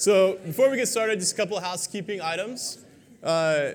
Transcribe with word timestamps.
So 0.00 0.38
before 0.46 0.70
we 0.70 0.78
get 0.78 0.88
started, 0.88 1.20
just 1.20 1.34
a 1.34 1.36
couple 1.36 1.58
of 1.58 1.62
housekeeping 1.62 2.22
items. 2.22 2.78
Uh, 3.22 3.72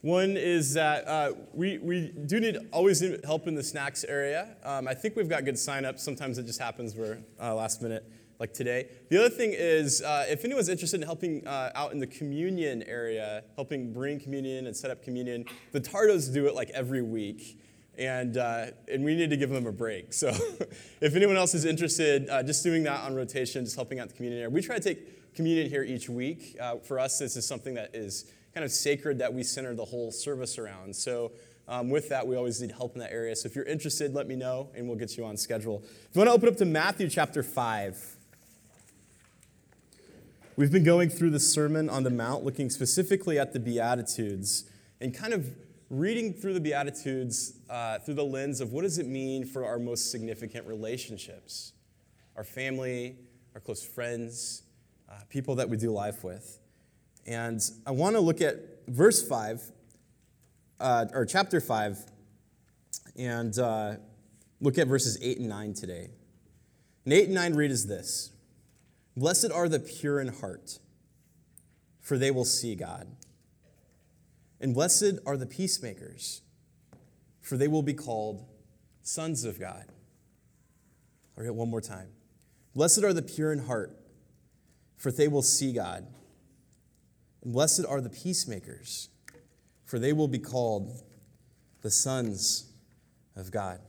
one 0.00 0.36
is 0.36 0.74
that 0.74 1.08
uh, 1.08 1.32
we, 1.52 1.78
we 1.78 2.12
do 2.26 2.38
need 2.38 2.56
always 2.70 3.02
need 3.02 3.18
help 3.24 3.48
in 3.48 3.56
the 3.56 3.64
snacks 3.64 4.04
area. 4.04 4.56
Um, 4.62 4.86
I 4.86 4.94
think 4.94 5.16
we've 5.16 5.28
got 5.28 5.44
good 5.44 5.58
sign 5.58 5.84
up. 5.84 5.98
Sometimes 5.98 6.38
it 6.38 6.46
just 6.46 6.60
happens 6.60 6.94
where 6.94 7.18
uh, 7.42 7.52
last 7.52 7.82
minute, 7.82 8.08
like 8.38 8.52
today. 8.52 8.86
The 9.08 9.18
other 9.18 9.28
thing 9.28 9.54
is 9.56 10.02
uh, 10.02 10.26
if 10.28 10.44
anyone's 10.44 10.68
interested 10.68 11.00
in 11.00 11.04
helping 11.04 11.44
uh, 11.48 11.72
out 11.74 11.90
in 11.90 11.98
the 11.98 12.06
communion 12.06 12.84
area, 12.84 13.42
helping 13.56 13.92
bring 13.92 14.20
communion 14.20 14.68
and 14.68 14.76
set 14.76 14.92
up 14.92 15.02
communion, 15.02 15.46
the 15.72 15.80
Tardos 15.80 16.32
do 16.32 16.46
it 16.46 16.54
like 16.54 16.70
every 16.70 17.02
week 17.02 17.58
and, 18.00 18.38
uh, 18.38 18.66
and 18.88 19.04
we 19.04 19.14
need 19.14 19.28
to 19.28 19.36
give 19.36 19.50
them 19.50 19.66
a 19.66 19.72
break. 19.72 20.14
So 20.14 20.28
if 21.00 21.14
anyone 21.14 21.36
else 21.36 21.54
is 21.54 21.66
interested, 21.66 22.30
uh, 22.30 22.42
just 22.42 22.64
doing 22.64 22.82
that 22.84 23.04
on 23.04 23.14
rotation, 23.14 23.62
just 23.62 23.76
helping 23.76 24.00
out 24.00 24.08
the 24.08 24.14
community 24.14 24.40
area. 24.40 24.50
We 24.50 24.62
try 24.62 24.76
to 24.76 24.82
take 24.82 25.34
communion 25.34 25.68
here 25.68 25.84
each 25.84 26.08
week. 26.08 26.56
Uh, 26.58 26.76
for 26.76 26.98
us, 26.98 27.18
this 27.18 27.36
is 27.36 27.46
something 27.46 27.74
that 27.74 27.94
is 27.94 28.32
kind 28.54 28.64
of 28.64 28.72
sacred 28.72 29.18
that 29.18 29.32
we 29.32 29.42
center 29.42 29.74
the 29.74 29.84
whole 29.84 30.10
service 30.10 30.58
around. 30.58 30.96
So 30.96 31.32
um, 31.68 31.90
with 31.90 32.08
that, 32.08 32.26
we 32.26 32.36
always 32.36 32.60
need 32.62 32.72
help 32.72 32.94
in 32.94 33.00
that 33.00 33.12
area. 33.12 33.36
So 33.36 33.46
if 33.46 33.54
you're 33.54 33.66
interested, 33.66 34.14
let 34.14 34.26
me 34.26 34.34
know, 34.34 34.70
and 34.74 34.88
we'll 34.88 34.98
get 34.98 35.18
you 35.18 35.26
on 35.26 35.36
schedule. 35.36 35.82
If 35.84 36.16
you 36.16 36.20
want 36.20 36.30
to 36.30 36.34
open 36.34 36.48
up 36.48 36.56
to 36.56 36.64
Matthew 36.64 37.08
chapter 37.10 37.42
5. 37.42 38.16
We've 40.56 40.72
been 40.72 40.84
going 40.84 41.10
through 41.10 41.30
the 41.30 41.40
Sermon 41.40 41.88
on 41.88 42.02
the 42.02 42.10
Mount, 42.10 42.44
looking 42.44 42.70
specifically 42.70 43.38
at 43.38 43.52
the 43.52 43.60
Beatitudes 43.60 44.64
and 45.00 45.16
kind 45.16 45.32
of 45.32 45.54
reading 45.90 46.32
through 46.32 46.54
the 46.54 46.60
Beatitudes 46.60 47.54
uh, 47.68 47.98
through 47.98 48.14
the 48.14 48.24
lens 48.24 48.60
of 48.60 48.72
what 48.72 48.82
does 48.82 48.98
it 48.98 49.06
mean 49.06 49.44
for 49.44 49.64
our 49.64 49.78
most 49.78 50.12
significant 50.12 50.66
relationships, 50.66 51.72
our 52.36 52.44
family, 52.44 53.16
our 53.54 53.60
close 53.60 53.84
friends, 53.84 54.62
uh, 55.10 55.14
people 55.28 55.56
that 55.56 55.68
we 55.68 55.76
do 55.76 55.90
life 55.90 56.22
with. 56.22 56.60
And 57.26 57.60
I 57.84 57.90
want 57.90 58.14
to 58.14 58.20
look 58.20 58.40
at 58.40 58.56
verse 58.86 59.26
5, 59.26 59.62
uh, 60.78 61.06
or 61.12 61.26
chapter 61.26 61.60
5, 61.60 61.98
and 63.16 63.58
uh, 63.58 63.96
look 64.60 64.78
at 64.78 64.86
verses 64.86 65.18
8 65.20 65.38
and 65.38 65.48
9 65.48 65.74
today. 65.74 66.10
And 67.04 67.12
8 67.12 67.24
and 67.24 67.34
9 67.34 67.54
read 67.54 67.72
as 67.72 67.86
this 67.86 68.30
Blessed 69.16 69.50
are 69.52 69.68
the 69.68 69.80
pure 69.80 70.20
in 70.20 70.28
heart, 70.28 70.78
for 72.00 72.16
they 72.16 72.30
will 72.30 72.44
see 72.44 72.76
God. 72.76 73.08
And 74.60 74.74
blessed 74.74 75.18
are 75.24 75.36
the 75.36 75.46
peacemakers, 75.46 76.42
for 77.40 77.56
they 77.56 77.68
will 77.68 77.82
be 77.82 77.94
called 77.94 78.44
sons 79.02 79.44
of 79.44 79.58
God. 79.58 79.86
I'll 81.36 81.44
read 81.44 81.48
it 81.48 81.54
one 81.54 81.70
more 81.70 81.80
time. 81.80 82.08
Blessed 82.74 83.02
are 83.02 83.12
the 83.12 83.22
pure 83.22 83.52
in 83.52 83.60
heart, 83.60 83.96
for 84.96 85.10
they 85.10 85.28
will 85.28 85.42
see 85.42 85.72
God. 85.72 86.06
And 87.42 87.52
blessed 87.52 87.86
are 87.88 88.00
the 88.00 88.10
peacemakers, 88.10 89.08
for 89.84 89.98
they 89.98 90.12
will 90.12 90.28
be 90.28 90.38
called 90.38 91.02
the 91.80 91.90
sons 91.90 92.70
of 93.34 93.50
God. 93.50 93.80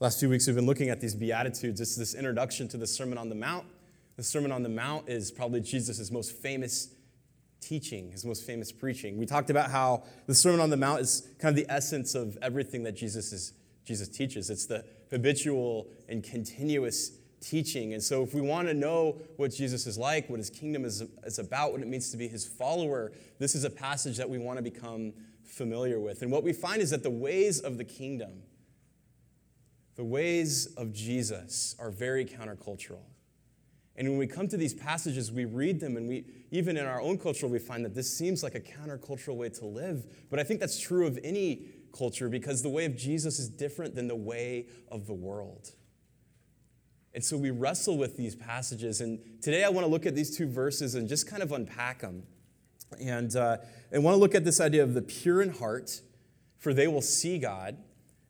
Last 0.00 0.18
few 0.18 0.28
weeks, 0.28 0.46
we've 0.46 0.56
been 0.56 0.66
looking 0.66 0.90
at 0.90 1.00
these 1.00 1.14
Beatitudes. 1.14 1.80
It's 1.80 1.96
this 1.96 2.14
introduction 2.14 2.68
to 2.68 2.76
the 2.76 2.86
Sermon 2.86 3.16
on 3.16 3.28
the 3.28 3.34
Mount. 3.34 3.66
The 4.16 4.22
Sermon 4.22 4.50
on 4.50 4.62
the 4.62 4.68
Mount 4.68 5.08
is 5.08 5.30
probably 5.30 5.60
Jesus' 5.60 6.10
most 6.10 6.32
famous 6.32 6.88
teaching, 7.60 8.10
his 8.12 8.24
most 8.24 8.44
famous 8.44 8.72
preaching. 8.72 9.16
We 9.16 9.26
talked 9.26 9.50
about 9.50 9.70
how 9.70 10.04
the 10.26 10.34
Sermon 10.34 10.60
on 10.60 10.70
the 10.70 10.76
Mount 10.76 11.00
is 11.00 11.28
kind 11.38 11.50
of 11.50 11.56
the 11.56 11.72
essence 11.72 12.14
of 12.14 12.38
everything 12.42 12.82
that 12.84 12.92
Jesus, 12.92 13.32
is, 13.32 13.52
Jesus 13.84 14.08
teaches. 14.08 14.50
It's 14.50 14.66
the 14.66 14.84
habitual 15.10 15.88
and 16.08 16.22
continuous 16.22 17.12
teaching. 17.40 17.94
And 17.94 18.02
so, 18.02 18.22
if 18.22 18.34
we 18.34 18.40
want 18.40 18.68
to 18.68 18.74
know 18.74 19.18
what 19.36 19.52
Jesus 19.52 19.86
is 19.86 19.98
like, 19.98 20.28
what 20.28 20.38
his 20.38 20.50
kingdom 20.50 20.84
is, 20.84 21.02
is 21.24 21.38
about, 21.38 21.72
what 21.72 21.80
it 21.80 21.88
means 21.88 22.10
to 22.10 22.16
be 22.16 22.28
his 22.28 22.46
follower, 22.46 23.12
this 23.38 23.54
is 23.54 23.64
a 23.64 23.70
passage 23.70 24.16
that 24.16 24.28
we 24.28 24.38
want 24.38 24.58
to 24.58 24.62
become 24.62 25.12
familiar 25.44 26.00
with. 26.00 26.22
And 26.22 26.30
what 26.30 26.42
we 26.42 26.52
find 26.52 26.82
is 26.82 26.90
that 26.90 27.02
the 27.02 27.10
ways 27.10 27.60
of 27.60 27.78
the 27.78 27.84
kingdom, 27.84 28.42
the 29.94 30.04
ways 30.04 30.66
of 30.76 30.92
Jesus, 30.92 31.74
are 31.78 31.90
very 31.90 32.24
countercultural. 32.24 33.02
And 33.96 34.08
when 34.08 34.18
we 34.18 34.26
come 34.26 34.46
to 34.48 34.56
these 34.56 34.74
passages, 34.74 35.32
we 35.32 35.46
read 35.46 35.80
them, 35.80 35.96
and 35.96 36.06
we, 36.06 36.26
even 36.50 36.76
in 36.76 36.84
our 36.84 37.00
own 37.00 37.18
culture, 37.18 37.46
we 37.46 37.58
find 37.58 37.84
that 37.84 37.94
this 37.94 38.14
seems 38.16 38.42
like 38.42 38.54
a 38.54 38.60
countercultural 38.60 39.36
way 39.36 39.48
to 39.48 39.64
live. 39.64 40.06
But 40.28 40.38
I 40.38 40.42
think 40.42 40.60
that's 40.60 40.78
true 40.78 41.06
of 41.06 41.18
any 41.24 41.66
culture 41.96 42.28
because 42.28 42.62
the 42.62 42.68
way 42.68 42.84
of 42.84 42.94
Jesus 42.96 43.38
is 43.38 43.48
different 43.48 43.94
than 43.94 44.06
the 44.06 44.16
way 44.16 44.66
of 44.90 45.06
the 45.06 45.14
world. 45.14 45.70
And 47.14 47.24
so 47.24 47.38
we 47.38 47.50
wrestle 47.50 47.96
with 47.96 48.18
these 48.18 48.36
passages. 48.36 49.00
And 49.00 49.18
today 49.40 49.64
I 49.64 49.70
want 49.70 49.86
to 49.86 49.90
look 49.90 50.04
at 50.04 50.14
these 50.14 50.36
two 50.36 50.46
verses 50.46 50.94
and 50.94 51.08
just 51.08 51.26
kind 51.26 51.42
of 51.42 51.50
unpack 51.50 52.02
them. 52.02 52.24
And, 53.00 53.34
uh, 53.34 53.56
and 53.90 54.04
want 54.04 54.14
to 54.14 54.18
look 54.18 54.34
at 54.34 54.44
this 54.44 54.60
idea 54.60 54.82
of 54.82 54.92
the 54.92 55.00
pure 55.00 55.40
in 55.40 55.48
heart, 55.48 56.02
for 56.58 56.74
they 56.74 56.86
will 56.86 57.02
see 57.02 57.38
God, 57.38 57.78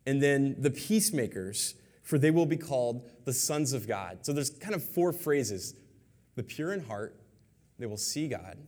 and 0.07 0.23
then 0.23 0.55
the 0.59 0.71
peacemakers, 0.71 1.75
for 2.07 2.19
they 2.19 2.31
will 2.31 2.47
be 2.47 2.57
called 2.57 3.03
the 3.25 3.33
sons 3.33 3.73
of 3.73 3.89
God. 3.89 4.25
So 4.25 4.33
there's 4.33 4.51
kind 4.51 4.77
of 4.77 4.83
four 4.83 5.13
phrases 5.13 5.75
the 6.37 6.43
pure 6.43 6.73
in 6.73 6.85
heart, 6.85 7.19
they 7.79 7.87
will 7.87 7.97
see 7.97 8.29
God, 8.29 8.59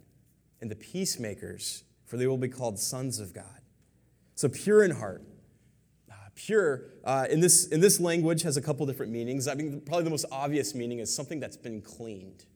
and 0.60 0.70
the 0.70 0.74
peacemakers, 0.74 1.84
for 2.04 2.16
they 2.16 2.26
will 2.26 2.38
be 2.38 2.48
called 2.48 2.78
sons 2.78 3.20
of 3.20 3.32
God. 3.32 3.60
So 4.34 4.48
pure 4.48 4.82
in 4.82 4.90
heart. 4.90 5.22
Uh, 6.10 6.14
pure 6.34 6.86
uh, 7.04 7.26
in, 7.30 7.40
this, 7.40 7.68
in 7.68 7.80
this 7.80 8.00
language 8.00 8.42
has 8.42 8.56
a 8.56 8.62
couple 8.62 8.86
different 8.86 9.12
meanings. 9.12 9.46
I 9.46 9.54
mean, 9.54 9.82
probably 9.82 10.04
the 10.04 10.10
most 10.10 10.24
obvious 10.32 10.74
meaning 10.74 10.98
is 10.98 11.14
something 11.14 11.38
that's 11.38 11.58
been 11.58 11.82
cleaned 11.82 12.46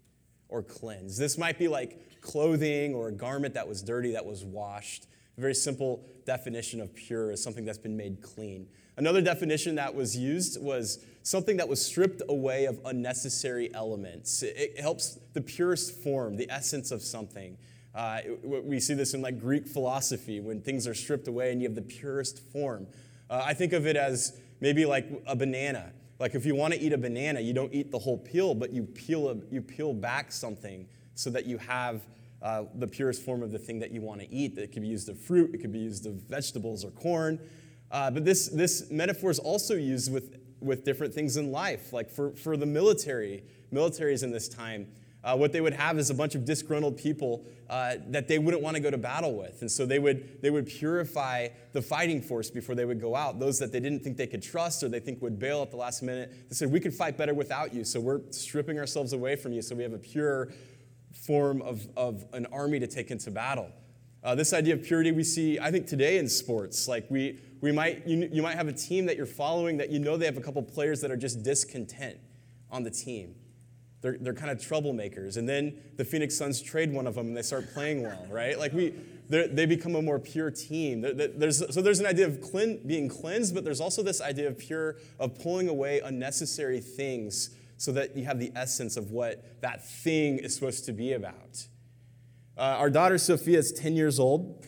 or 0.49 0.63
cleansed. 0.63 1.21
This 1.21 1.39
might 1.39 1.59
be 1.59 1.69
like 1.69 2.21
clothing 2.23 2.95
or 2.95 3.09
a 3.09 3.13
garment 3.13 3.55
that 3.55 3.69
was 3.69 3.83
dirty 3.83 4.13
that 4.13 4.25
was 4.25 4.45
washed. 4.45 5.07
A 5.37 5.41
very 5.41 5.55
simple 5.55 6.05
definition 6.25 6.81
of 6.81 6.95
pure 6.95 7.31
is 7.31 7.43
something 7.43 7.65
that's 7.65 7.79
been 7.79 7.97
made 7.97 8.23
clean. 8.23 8.67
Another 8.97 9.23
definition 9.23 9.77
that 9.77 9.95
was 9.95 10.17
used 10.17 10.63
was 10.63 11.05
something 11.23 11.57
that 11.57 11.69
was 11.69 11.85
stripped 11.85 12.23
away 12.29 12.67
of 12.67 12.79
unnecessary 12.85 13.73
elements. 13.75 14.43
It, 14.43 14.79
helps 14.79 15.19
the 15.33 15.41
purest 15.41 16.03
form, 16.03 16.37
the 16.37 16.51
essence 16.51 16.91
of 16.91 17.03
something. 17.03 17.57
Uh, 17.95 18.21
we 18.43 18.81
see 18.81 18.95
this 18.95 19.15
in 19.15 19.23
like 19.23 19.41
Greek 19.41 19.67
philosophy 19.67 20.41
when 20.41 20.61
things 20.61 20.87
are 20.87 20.95
stripped 20.95 21.29
away 21.29 21.53
and 21.53 21.63
you 21.63 21.69
have 21.69 21.75
the 21.75 21.83
purest 21.83 22.41
form. 22.51 22.87
Uh, 23.31 23.43
I 23.45 23.55
think 23.55 23.73
of 23.73 23.87
it 23.87 23.97
as 23.97 24.39
maybe 24.61 24.85
like 24.85 25.09
a 25.27 25.37
banana. 25.37 25.93
Like 26.19 26.35
if 26.35 26.45
you 26.45 26.55
want 26.55 26.75
to 26.75 26.81
eat 26.81 26.93
a 26.93 26.99
banana, 26.99 27.41
you 27.41 27.53
don't 27.53 27.73
eat 27.73 27.91
the 27.91 27.99
whole 27.99 28.19
peel, 28.19 28.55
but 28.55 28.73
you 28.73 28.85
peel 28.85 29.29
a, 29.29 29.37
you 29.51 29.61
peel 29.63 29.93
back 29.93 30.33
something 30.33 30.87
so 31.15 31.31
that 31.31 31.47
you 31.47 31.59
have 31.59 32.03
uh, 32.43 32.65
the 32.75 32.87
purest 32.87 33.23
form 33.23 33.43
of 33.43 33.53
the 33.53 33.59
thing 33.59 33.79
that 33.81 33.91
you 33.91 34.01
want 34.01 34.21
to 34.21 34.31
eat. 34.33 34.59
It 34.59 34.73
could 34.73 34.83
be 34.83 34.89
used 34.89 35.09
of 35.09 35.19
fruit, 35.19 35.55
it 35.55 35.59
could 35.59 35.73
be 35.73 35.79
used 35.79 36.07
of 36.07 36.15
vegetables 36.15 36.85
or 36.85 36.91
corn. 36.91 37.39
Uh, 37.93 38.11
but 38.11 38.25
this, 38.25 38.49
this 38.49 38.91
metaphor 38.91 39.31
is 39.31 39.39
also 39.39 39.75
used 39.75 40.11
with, 40.11 40.39
with 40.61 40.85
different 40.85 41.13
things 41.13 41.37
in 41.37 41.53
life. 41.53 41.93
Like 41.93 42.11
for, 42.11 42.33
for 42.33 42.57
the 42.57 42.67
military, 42.67 43.45
militaries 43.73 44.25
in 44.25 44.33
this 44.33 44.49
time, 44.49 44.89
uh, 45.23 45.37
what 45.37 45.53
they 45.53 45.61
would 45.61 45.75
have 45.75 45.99
is 45.99 46.11
a 46.11 46.15
bunch 46.15 46.35
of 46.35 46.45
disgruntled 46.45 46.97
people 46.97 47.45
uh, 47.71 47.95
that 48.09 48.27
they 48.27 48.39
wouldn't 48.39 48.63
want 48.63 48.77
to 48.77 48.83
go 48.83 48.91
to 48.91 48.99
battle 48.99 49.37
with. 49.37 49.61
And 49.61 49.71
so 49.71 49.87
they 49.87 49.99
would, 49.99 50.43
they 50.43 50.51
would 50.51 50.67
purify 50.67 51.49
the 51.73 51.83
fighting 51.83 52.21
force 52.21 52.51
before 52.51 52.75
they 52.75 52.85
would 52.85 53.01
go 53.01 53.15
out. 53.15 53.39
Those 53.39 53.59
that 53.61 53.71
they 53.71 53.79
didn't 53.79 54.03
think 54.03 54.17
they 54.17 54.27
could 54.27 54.43
trust 54.43 54.83
or 54.83 54.89
they 54.89 54.99
think 54.99 55.23
would 55.23 55.39
bail 55.39 55.63
at 55.63 55.71
the 55.71 55.77
last 55.77 56.03
minute, 56.03 56.33
they 56.49 56.55
said, 56.55 56.73
We 56.73 56.81
could 56.81 56.95
fight 56.95 57.17
better 57.17 57.35
without 57.35 57.73
you. 57.73 57.85
So 57.85 58.01
we're 58.01 58.23
stripping 58.31 58.79
ourselves 58.79 59.13
away 59.13 59.37
from 59.37 59.53
you 59.53 59.63
so 59.63 59.77
we 59.77 59.85
have 59.85 59.93
a 59.93 59.99
pure 59.99 60.49
form 61.13 61.63
of, 61.63 61.87
of 61.97 62.25
an 62.33 62.47
army 62.47 62.81
to 62.81 62.87
take 62.87 63.11
into 63.11 63.31
battle. 63.31 63.71
Uh, 64.25 64.35
this 64.35 64.53
idea 64.53 64.75
of 64.75 64.83
purity 64.83 65.11
we 65.11 65.25
see, 65.25 65.59
I 65.59 65.71
think, 65.71 65.87
today 65.87 66.19
in 66.19 66.29
sports. 66.29 66.87
Like 66.87 67.07
we, 67.11 67.41
we 67.61 67.73
might, 67.73 68.07
you, 68.07 68.29
you 68.33 68.43
might 68.43 68.57
have 68.57 68.69
a 68.69 68.73
team 68.73 69.07
that 69.07 69.17
you're 69.17 69.27
following 69.27 69.77
that 69.79 69.91
you 69.91 69.99
know 69.99 70.17
they 70.17 70.27
have 70.27 70.37
a 70.37 70.41
couple 70.41 70.63
players 70.63 71.01
that 71.01 71.11
are 71.11 71.17
just 71.17 71.43
discontent 71.43 72.19
on 72.71 72.85
the 72.85 72.91
team. 72.91 73.35
They're, 74.01 74.19
they're 74.19 74.35
kind 74.35 74.51
of 74.51 74.59
troublemakers. 74.59 75.37
And 75.37 75.49
then 75.49 75.77
the 75.97 76.05
Phoenix 76.05 76.37
Suns 76.37 76.61
trade 76.61 76.93
one 76.93 77.07
of 77.07 77.15
them 77.15 77.29
and 77.29 77.37
they 77.37 77.43
start 77.43 77.73
playing 77.73 78.03
well, 78.03 78.27
right? 78.31 78.59
Like 78.59 78.73
we, 78.73 78.95
they 79.29 79.67
become 79.67 79.95
a 79.95 80.03
more 80.03 80.19
pure 80.19 80.51
team. 80.51 81.01
There's, 81.01 81.59
so 81.73 81.81
there's 81.81 82.01
an 82.01 82.07
idea 82.07 82.27
of 82.27 82.41
clean, 82.41 82.81
being 82.87 83.09
cleansed, 83.09 83.55
but 83.55 83.65
there's 83.65 83.81
also 83.81 84.03
this 84.03 84.21
idea 84.21 84.49
of 84.49 84.59
pure, 84.59 84.97
of 85.19 85.39
pulling 85.41 85.69
away 85.69 86.01
unnecessary 86.01 86.81
things 86.81 87.51
so 87.77 87.93
that 87.93 88.17
you 88.17 88.25
have 88.25 88.39
the 88.39 88.53
essence 88.55 88.97
of 88.97 89.11
what 89.11 89.61
that 89.63 89.85
thing 89.89 90.39
is 90.39 90.55
supposed 90.55 90.85
to 90.87 90.93
be 90.93 91.13
about. 91.13 91.67
Uh, 92.57 92.77
our 92.79 92.91
daughter 92.91 93.17
Sophia 93.17 93.59
is 93.59 93.73
10 93.73 93.95
years 93.95 94.19
old 94.19 94.65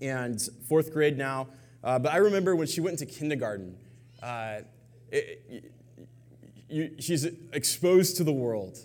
and 0.00 0.40
fourth 0.68 0.92
grade 0.92 1.18
now. 1.18 1.48
Uh, 1.82 1.98
but 1.98 2.12
I 2.12 2.18
remember 2.18 2.54
when 2.54 2.66
she 2.66 2.80
went 2.80 3.00
into 3.00 3.12
kindergarten, 3.12 3.76
uh, 4.22 4.60
it, 5.10 5.72
you, 6.68 6.94
she's 7.00 7.24
exposed 7.52 8.16
to 8.18 8.24
the 8.24 8.32
world. 8.32 8.78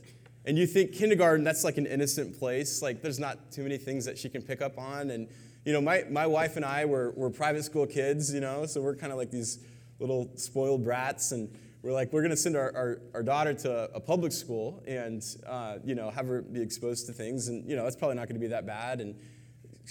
And 0.46 0.58
you 0.58 0.66
think 0.66 0.94
kindergarten, 0.94 1.44
that's 1.44 1.64
like 1.64 1.78
an 1.78 1.86
innocent 1.86 2.38
place. 2.38 2.82
Like 2.82 3.02
there's 3.02 3.20
not 3.20 3.52
too 3.52 3.62
many 3.62 3.78
things 3.78 4.06
that 4.06 4.18
she 4.18 4.28
can 4.28 4.42
pick 4.42 4.62
up 4.62 4.78
on. 4.80 5.12
And, 5.12 5.28
you 5.64 5.74
know, 5.74 5.82
my, 5.82 6.04
my 6.10 6.26
wife 6.26 6.56
and 6.56 6.66
I 6.66 6.86
were, 6.86 7.12
were 7.12 7.30
private 7.30 7.64
school 7.64 7.86
kids, 7.86 8.34
you 8.34 8.40
know, 8.40 8.66
so 8.66 8.82
we're 8.82 8.96
kind 8.96 9.12
of 9.12 9.20
like 9.20 9.30
these 9.30 9.60
little 10.00 10.32
spoiled 10.36 10.84
brats. 10.84 11.32
And 11.32 11.56
we're 11.82 11.94
like, 11.94 12.14
we're 12.14 12.22
going 12.22 12.32
to 12.32 12.38
send 12.38 12.56
our, 12.56 12.72
our, 12.76 13.02
our, 13.16 13.24
daughter 13.24 13.54
to 13.56 13.90
a 13.96 14.00
public 14.00 14.32
school 14.32 14.84
and, 14.86 15.24
uh, 15.48 15.78
you 15.84 15.96
know, 15.96 16.12
have 16.12 16.28
her 16.28 16.44
be 16.44 16.62
exposed 16.62 17.08
to 17.08 17.14
things. 17.14 17.48
And, 17.48 17.68
you 17.68 17.76
know, 17.76 17.88
it's 17.88 17.96
probably 17.96 18.16
not 18.16 18.28
going 18.28 18.36
to 18.36 18.40
be 18.40 18.48
that 18.48 18.68
bad. 18.68 19.02
And 19.02 19.16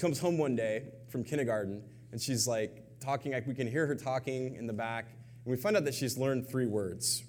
comes 0.01 0.21
home 0.21 0.39
one 0.39 0.55
day 0.55 0.85
from 1.09 1.25
kindergarten 1.25 1.83
and 2.13 2.21
she's 2.21 2.47
like 2.47 2.85
talking, 3.01 3.33
like 3.33 3.47
we 3.47 3.55
can 3.55 3.67
hear 3.67 3.87
her 3.87 3.95
talking 3.95 4.55
in 4.55 4.67
the 4.67 4.73
back. 4.73 5.07
And 5.45 5.51
we 5.51 5.57
find 5.57 5.77
out 5.77 5.85
that 5.85 5.95
she's 5.95 6.17
learned 6.17 6.49
three 6.49 6.67
words. 6.67 7.25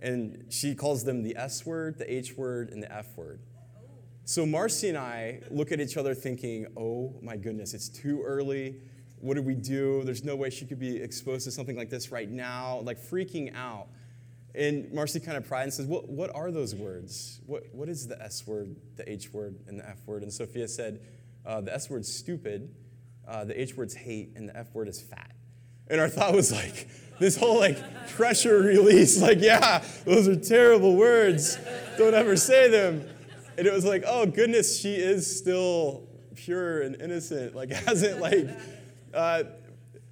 And 0.00 0.44
she 0.50 0.74
calls 0.74 1.04
them 1.04 1.24
the 1.24 1.36
S 1.36 1.66
word, 1.66 1.98
the 1.98 2.12
H 2.12 2.36
word, 2.36 2.70
and 2.70 2.82
the 2.82 2.92
F 2.92 3.16
word. 3.16 3.40
So 4.24 4.46
Marcy 4.46 4.90
and 4.90 4.98
I 4.98 5.40
look 5.50 5.72
at 5.72 5.80
each 5.80 5.96
other 5.96 6.14
thinking, 6.14 6.66
oh 6.76 7.18
my 7.22 7.36
goodness, 7.36 7.74
it's 7.74 7.88
too 7.88 8.22
early. 8.22 8.76
What 9.20 9.34
do 9.34 9.42
we 9.42 9.54
do? 9.54 10.02
There's 10.04 10.24
no 10.24 10.36
way 10.36 10.50
she 10.50 10.64
could 10.64 10.78
be 10.78 10.96
exposed 11.02 11.44
to 11.44 11.50
something 11.50 11.76
like 11.76 11.90
this 11.90 12.10
right 12.12 12.30
now, 12.30 12.80
like 12.84 12.98
freaking 12.98 13.54
out. 13.54 13.88
And 14.54 14.92
Marcy 14.92 15.20
kind 15.20 15.36
of 15.36 15.46
prides 15.46 15.64
and 15.64 15.72
says, 15.72 15.86
what, 15.86 16.08
what 16.08 16.34
are 16.34 16.50
those 16.50 16.74
words? 16.74 17.40
What, 17.46 17.64
what 17.72 17.88
is 17.88 18.08
the 18.08 18.20
S 18.20 18.46
word, 18.46 18.76
the 18.96 19.10
H 19.10 19.32
word, 19.32 19.56
and 19.66 19.78
the 19.78 19.88
F 19.88 19.98
word? 20.06 20.22
And 20.22 20.32
Sophia 20.32 20.66
said, 20.66 21.00
uh, 21.44 21.60
the 21.60 21.72
S 21.72 21.88
word's 21.88 22.12
stupid, 22.12 22.74
uh, 23.26 23.44
the 23.44 23.60
H 23.60 23.76
word's 23.76 23.94
hate, 23.94 24.32
and 24.36 24.48
the 24.48 24.56
F 24.56 24.74
word 24.74 24.88
is 24.88 25.00
fat. 25.00 25.32
And 25.88 26.00
our 26.00 26.08
thought 26.08 26.34
was 26.34 26.52
like, 26.52 26.88
this 27.18 27.36
whole 27.36 27.58
like 27.58 28.08
pressure 28.10 28.58
release, 28.58 29.20
like, 29.20 29.40
yeah, 29.40 29.84
those 30.04 30.28
are 30.28 30.36
terrible 30.36 30.96
words. 30.96 31.58
Don't 31.96 32.14
ever 32.14 32.36
say 32.36 32.68
them. 32.68 33.08
And 33.56 33.66
it 33.66 33.72
was 33.72 33.84
like, 33.84 34.04
oh 34.06 34.26
goodness, 34.26 34.78
she 34.78 34.94
is 34.94 35.38
still 35.38 36.08
pure 36.36 36.82
and 36.82 37.00
innocent. 37.00 37.54
Like, 37.54 37.70
hasn't 37.86 38.20
like 38.20 38.48
uh, 39.14 39.44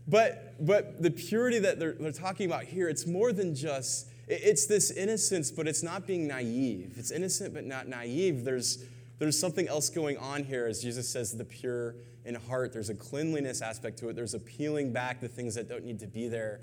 but, 0.09 0.55
but 0.65 1.03
the 1.03 1.11
purity 1.11 1.59
that 1.59 1.79
they're, 1.79 1.93
they're 1.93 2.13
talking 2.13 2.47
about 2.47 2.65
here, 2.65 2.89
it's 2.89 3.07
more 3.07 3.33
than 3.33 3.55
just, 3.55 4.09
it's 4.29 4.67
this 4.67 4.91
innocence, 4.91 5.51
but 5.51 5.67
it's 5.67 5.83
not 5.83 6.07
being 6.07 6.27
naive. 6.27 6.95
It's 6.97 7.11
innocent, 7.11 7.55
but 7.55 7.65
not 7.65 7.89
naive. 7.89 8.45
There's, 8.45 8.85
there's 9.19 9.39
something 9.39 9.69
else 9.69 9.89
going 9.89 10.17
on 10.19 10.45
here, 10.45 10.67
as 10.67 10.83
Jesus 10.83 11.09
says, 11.09 11.37
the 11.37 11.45
pure 11.45 11.97
in 12.25 12.35
heart. 12.35 12.73
There's 12.73 12.91
a 12.91 12.95
cleanliness 12.95 13.63
aspect 13.63 13.99
to 14.01 14.09
it. 14.09 14.17
There's 14.17 14.35
a 14.35 14.39
peeling 14.39 14.93
back 14.93 15.21
the 15.21 15.29
things 15.29 15.55
that 15.55 15.69
don't 15.69 15.85
need 15.85 16.01
to 16.01 16.07
be 16.07 16.29
there. 16.29 16.61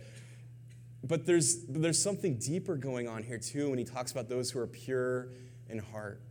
But 1.03 1.25
there's, 1.25 1.65
there's 1.65 2.01
something 2.01 2.37
deeper 2.37 2.75
going 2.75 3.09
on 3.09 3.23
here, 3.23 3.37
too, 3.37 3.69
when 3.69 3.79
he 3.79 3.85
talks 3.85 4.11
about 4.11 4.29
those 4.29 4.51
who 4.51 4.59
are 4.59 4.67
pure 4.67 5.29
in 5.69 5.79
heart. 5.79 6.21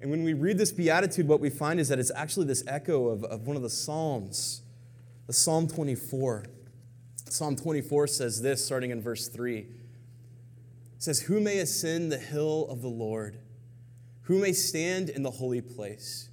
And 0.00 0.10
when 0.10 0.24
we 0.24 0.32
read 0.32 0.58
this 0.58 0.72
beatitude, 0.72 1.28
what 1.28 1.38
we 1.38 1.50
find 1.50 1.78
is 1.78 1.88
that 1.88 2.00
it's 2.00 2.10
actually 2.16 2.46
this 2.46 2.64
echo 2.66 3.06
of, 3.06 3.22
of 3.22 3.46
one 3.46 3.54
of 3.54 3.62
the 3.62 3.70
Psalms. 3.70 4.61
Psalm 5.32 5.66
24. 5.68 6.44
Psalm 7.28 7.56
24 7.56 8.06
says 8.06 8.42
this, 8.42 8.64
starting 8.64 8.90
in 8.90 9.00
verse 9.00 9.28
3. 9.28 9.58
It 9.58 9.66
says, 10.98 11.22
Who 11.22 11.40
may 11.40 11.58
ascend 11.58 12.12
the 12.12 12.18
hill 12.18 12.66
of 12.68 12.82
the 12.82 12.88
Lord? 12.88 13.38
Who 14.22 14.38
may 14.38 14.52
stand 14.52 15.08
in 15.08 15.22
the 15.22 15.30
holy 15.30 15.60
place? 15.60 16.28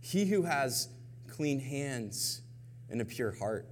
He 0.00 0.26
who 0.26 0.42
has 0.42 0.88
clean 1.28 1.60
hands 1.60 2.42
and 2.90 3.00
a 3.00 3.04
pure 3.04 3.32
heart, 3.32 3.68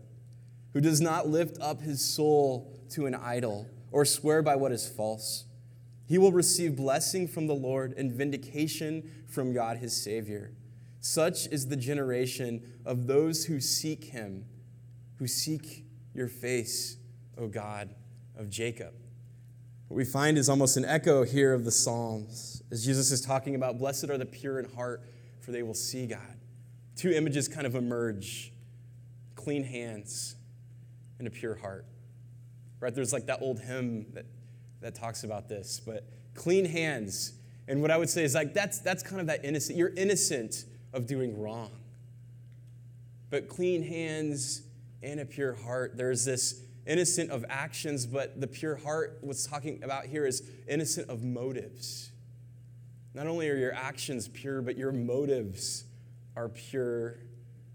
who 0.73 0.81
does 0.81 1.01
not 1.01 1.29
lift 1.29 1.59
up 1.61 1.81
his 1.81 2.05
soul 2.05 2.73
to 2.91 3.07
an 3.07 3.15
idol 3.15 3.67
or 3.91 4.05
swear 4.05 4.43
by 4.43 4.57
what 4.57 4.73
is 4.73 4.89
false. 4.89 5.45
He 6.07 6.19
will 6.19 6.33
receive 6.33 6.77
blessing 6.77 7.29
from 7.29 7.47
the 7.47 7.55
Lord 7.55 7.95
and 7.97 8.13
vindication 8.13 9.25
from 9.29 9.53
God 9.53 9.79
his 9.79 9.97
Savior. 9.97 10.53
Such 11.01 11.47
is 11.49 11.69
the 11.69 11.77
generation 11.77 12.63
of 12.85 13.07
those 13.07 13.47
who 13.47 13.61
seek 13.61 14.05
him, 14.05 14.45
who 15.19 15.27
seek 15.27 15.85
your 16.15 16.29
face, 16.29 16.97
O 17.39 17.49
God 17.49 17.95
of 18.39 18.51
Jacob. 18.51 18.95
What 19.89 19.97
we 19.97 20.05
find 20.05 20.39
is 20.39 20.49
almost 20.49 20.77
an 20.77 20.85
echo 20.85 21.25
here 21.25 21.53
of 21.53 21.65
the 21.65 21.71
Psalms 21.71 22.61
as 22.71 22.85
Jesus 22.85 23.11
is 23.11 23.21
talking 23.21 23.55
about, 23.55 23.79
Blessed 23.79 24.11
are 24.11 24.19
the 24.19 24.27
pure 24.27 24.59
in 24.59 24.71
heart, 24.75 25.03
for 25.41 25.51
they 25.51 25.63
will 25.63 25.75
see 25.75 26.07
God. 26.07 26.39
Two 26.97 27.11
images 27.11 27.49
kind 27.49 27.67
of 27.67 27.75
emerge 27.75 28.53
clean 29.35 29.65
hands 29.65 30.37
and 31.19 31.27
a 31.27 31.31
pure 31.31 31.55
heart. 31.57 31.87
Right? 32.79 32.95
There's 32.95 33.13
like 33.13 33.27
that 33.27 33.41
old 33.43 33.61
hymn 33.61 34.07
that, 34.13 34.27
that 34.81 34.95
talks 34.95 35.25
about 35.25 35.49
this, 35.49 35.81
but 35.85 36.07
clean 36.35 36.65
hands. 36.65 37.33
And 37.67 37.83
what 37.83 37.91
I 37.91 37.97
would 37.97 38.11
say 38.11 38.25
is 38.25 38.35
like 38.35 38.55
that's 38.55 38.79
that's 38.81 39.03
kind 39.03 39.21
of 39.21 39.27
that 39.27 39.45
innocent. 39.45 39.77
You're 39.79 39.95
innocent 39.97 40.65
of 40.93 41.07
doing 41.07 41.39
wrong. 41.39 41.71
But 43.31 43.49
clean 43.49 43.83
hands 43.83 44.63
and 45.03 45.21
a 45.21 45.25
pure 45.25 45.55
heart, 45.55 45.97
there's 45.97 46.25
this 46.25 46.63
innocent 46.87 47.31
of 47.31 47.45
actions, 47.49 48.07
but 48.07 48.41
the 48.41 48.47
pure 48.47 48.77
heart, 48.77 49.19
what's 49.21 49.47
talking 49.47 49.83
about 49.85 50.07
here 50.07 50.27
is 50.27 50.43
innocent 50.69 51.09
of 51.09 51.23
motives. 51.23 52.11
Not 53.15 53.27
only 53.27 53.49
are 53.49 53.57
your 53.57 53.75
actions 53.75 54.29
pure, 54.29 54.63
but 54.63 54.77
your 54.77 54.93
motives 54.93 55.85
are 56.37 56.49
pure 56.49 57.19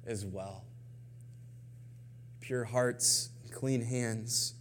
as 0.06 0.26
well. 0.26 0.66
Pure 2.42 2.66
hearts, 2.66 3.30
clean 3.52 3.82
hands. 3.82 4.54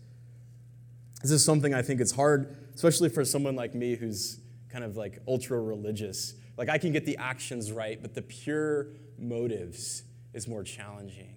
This 1.23 1.31
is 1.31 1.45
something 1.45 1.75
I 1.75 1.83
think 1.83 2.01
it's 2.01 2.13
hard, 2.13 2.57
especially 2.75 3.09
for 3.09 3.25
someone 3.25 3.57
like 3.57 3.75
me 3.75 3.97
who's 3.97 4.41
kind 4.69 4.85
of 4.85 4.97
like 4.97 5.21
ultra 5.29 5.61
religious, 5.61 6.35
like 6.57 6.69
I 6.69 6.79
can 6.79 6.93
get 6.93 7.05
the 7.05 7.17
actions 7.17 7.73
right, 7.73 8.01
but 8.01 8.15
the 8.15 8.23
pure 8.23 8.89
motives 9.19 10.05
is 10.33 10.47
more 10.47 10.63
challenging. 10.63 11.35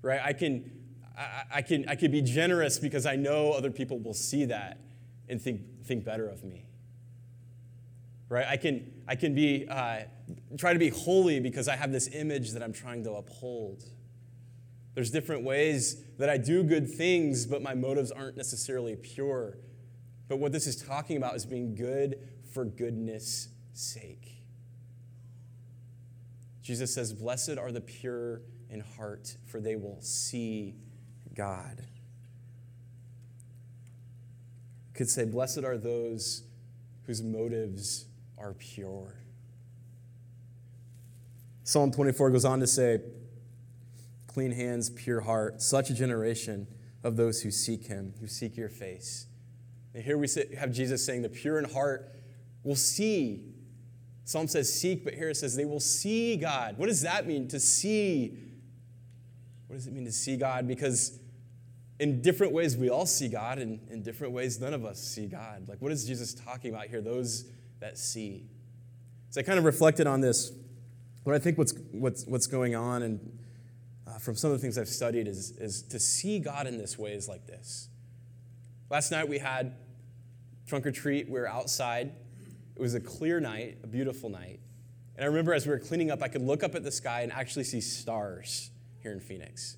Right? 0.00 0.20
I 0.22 0.32
can, 0.32 0.70
I, 1.16 1.44
I 1.54 1.62
can, 1.62 1.88
I 1.88 1.94
can 1.94 2.10
be 2.10 2.22
generous 2.22 2.78
because 2.78 3.06
I 3.06 3.16
know 3.16 3.52
other 3.52 3.70
people 3.70 3.98
will 3.98 4.14
see 4.14 4.46
that 4.46 4.78
and 5.28 5.40
think, 5.40 5.84
think 5.84 6.04
better 6.04 6.28
of 6.28 6.42
me. 6.42 6.66
Right? 8.28 8.46
I 8.48 8.56
can, 8.56 8.92
I 9.06 9.14
can 9.14 9.34
be, 9.34 9.66
uh, 9.68 10.00
try 10.56 10.72
to 10.72 10.78
be 10.78 10.88
holy 10.88 11.38
because 11.38 11.68
I 11.68 11.76
have 11.76 11.92
this 11.92 12.08
image 12.14 12.52
that 12.52 12.62
I'm 12.62 12.72
trying 12.72 13.04
to 13.04 13.12
uphold. 13.12 13.84
There's 14.94 15.10
different 15.10 15.44
ways 15.44 16.02
that 16.18 16.30
I 16.30 16.38
do 16.38 16.62
good 16.62 16.90
things, 16.90 17.46
but 17.46 17.62
my 17.62 17.74
motives 17.74 18.10
aren't 18.10 18.36
necessarily 18.36 18.96
pure. 18.96 19.58
But 20.28 20.38
what 20.38 20.52
this 20.52 20.66
is 20.66 20.76
talking 20.76 21.18
about 21.18 21.34
is 21.36 21.44
being 21.44 21.74
good 21.74 22.16
for 22.52 22.64
goodness 22.64 23.48
sake. 23.72 24.32
Jesus 26.62 26.94
says, 26.94 27.12
Blessed 27.12 27.58
are 27.58 27.72
the 27.72 27.80
pure 27.80 28.42
in 28.70 28.80
heart, 28.80 29.36
for 29.46 29.60
they 29.60 29.76
will 29.76 29.98
see 30.00 30.74
God. 31.34 31.78
You 34.88 34.94
Could 34.94 35.10
say, 35.10 35.24
Blessed 35.24 35.64
are 35.64 35.76
those 35.76 36.44
whose 37.06 37.22
motives 37.22 38.06
are 38.38 38.54
pure. 38.54 39.16
Psalm 41.64 41.90
24 41.90 42.30
goes 42.30 42.44
on 42.44 42.60
to 42.60 42.66
say, 42.66 43.00
Clean 44.26 44.52
hands, 44.52 44.88
pure 44.88 45.20
heart, 45.20 45.60
such 45.60 45.90
a 45.90 45.94
generation 45.94 46.66
of 47.04 47.16
those 47.16 47.42
who 47.42 47.50
seek 47.50 47.86
him, 47.86 48.14
who 48.20 48.26
seek 48.26 48.56
your 48.56 48.68
face. 48.68 49.26
And 49.94 50.02
here 50.02 50.16
we 50.16 50.26
have 50.58 50.72
Jesus 50.72 51.04
saying, 51.04 51.22
The 51.22 51.28
pure 51.28 51.58
in 51.58 51.64
heart 51.64 52.14
will 52.62 52.76
see 52.76 53.42
Psalm 54.24 54.46
says 54.46 54.72
seek, 54.72 55.04
but 55.04 55.14
here 55.14 55.30
it 55.30 55.36
says 55.36 55.56
they 55.56 55.64
will 55.64 55.80
see 55.80 56.36
God. 56.36 56.78
What 56.78 56.86
does 56.86 57.02
that 57.02 57.26
mean 57.26 57.48
to 57.48 57.58
see? 57.58 58.38
What 59.66 59.76
does 59.76 59.86
it 59.86 59.92
mean 59.92 60.04
to 60.04 60.12
see 60.12 60.36
God? 60.36 60.68
Because 60.68 61.18
in 61.98 62.22
different 62.22 62.52
ways 62.52 62.76
we 62.76 62.88
all 62.88 63.06
see 63.06 63.28
God, 63.28 63.58
and 63.58 63.80
in 63.90 64.02
different 64.02 64.32
ways 64.32 64.60
none 64.60 64.74
of 64.74 64.84
us 64.84 65.00
see 65.00 65.26
God. 65.26 65.68
Like, 65.68 65.80
what 65.80 65.92
is 65.92 66.06
Jesus 66.06 66.34
talking 66.34 66.72
about 66.72 66.86
here? 66.86 67.00
Those 67.00 67.46
that 67.80 67.98
see. 67.98 68.46
So 69.30 69.40
I 69.40 69.44
kind 69.44 69.58
of 69.58 69.64
reflected 69.64 70.06
on 70.06 70.20
this. 70.20 70.52
What 71.24 71.34
I 71.34 71.38
think 71.38 71.58
what's, 71.58 71.74
what's, 71.92 72.26
what's 72.26 72.46
going 72.46 72.74
on, 72.74 73.02
and 73.02 73.38
uh, 74.06 74.18
from 74.18 74.36
some 74.36 74.50
of 74.50 74.56
the 74.56 74.62
things 74.62 74.78
I've 74.78 74.88
studied, 74.88 75.26
is, 75.26 75.52
is 75.52 75.82
to 75.82 75.98
see 75.98 76.38
God 76.38 76.66
in 76.66 76.78
this 76.78 76.98
way 76.98 77.12
is 77.12 77.28
like 77.28 77.46
this. 77.46 77.88
Last 78.90 79.10
night 79.10 79.28
we 79.28 79.38
had 79.38 79.74
trunk 80.66 80.86
or 80.86 80.92
treat. 80.92 81.28
We 81.28 81.38
were 81.40 81.48
outside 81.48 82.12
it 82.74 82.80
was 82.80 82.94
a 82.94 83.00
clear 83.00 83.40
night, 83.40 83.78
a 83.82 83.86
beautiful 83.86 84.28
night. 84.28 84.60
And 85.16 85.24
I 85.24 85.26
remember 85.26 85.52
as 85.52 85.66
we 85.66 85.72
were 85.72 85.78
cleaning 85.78 86.10
up, 86.10 86.22
I 86.22 86.28
could 86.28 86.42
look 86.42 86.62
up 86.62 86.74
at 86.74 86.84
the 86.84 86.90
sky 86.90 87.20
and 87.20 87.32
actually 87.32 87.64
see 87.64 87.80
stars 87.80 88.70
here 89.02 89.12
in 89.12 89.20
Phoenix. 89.20 89.76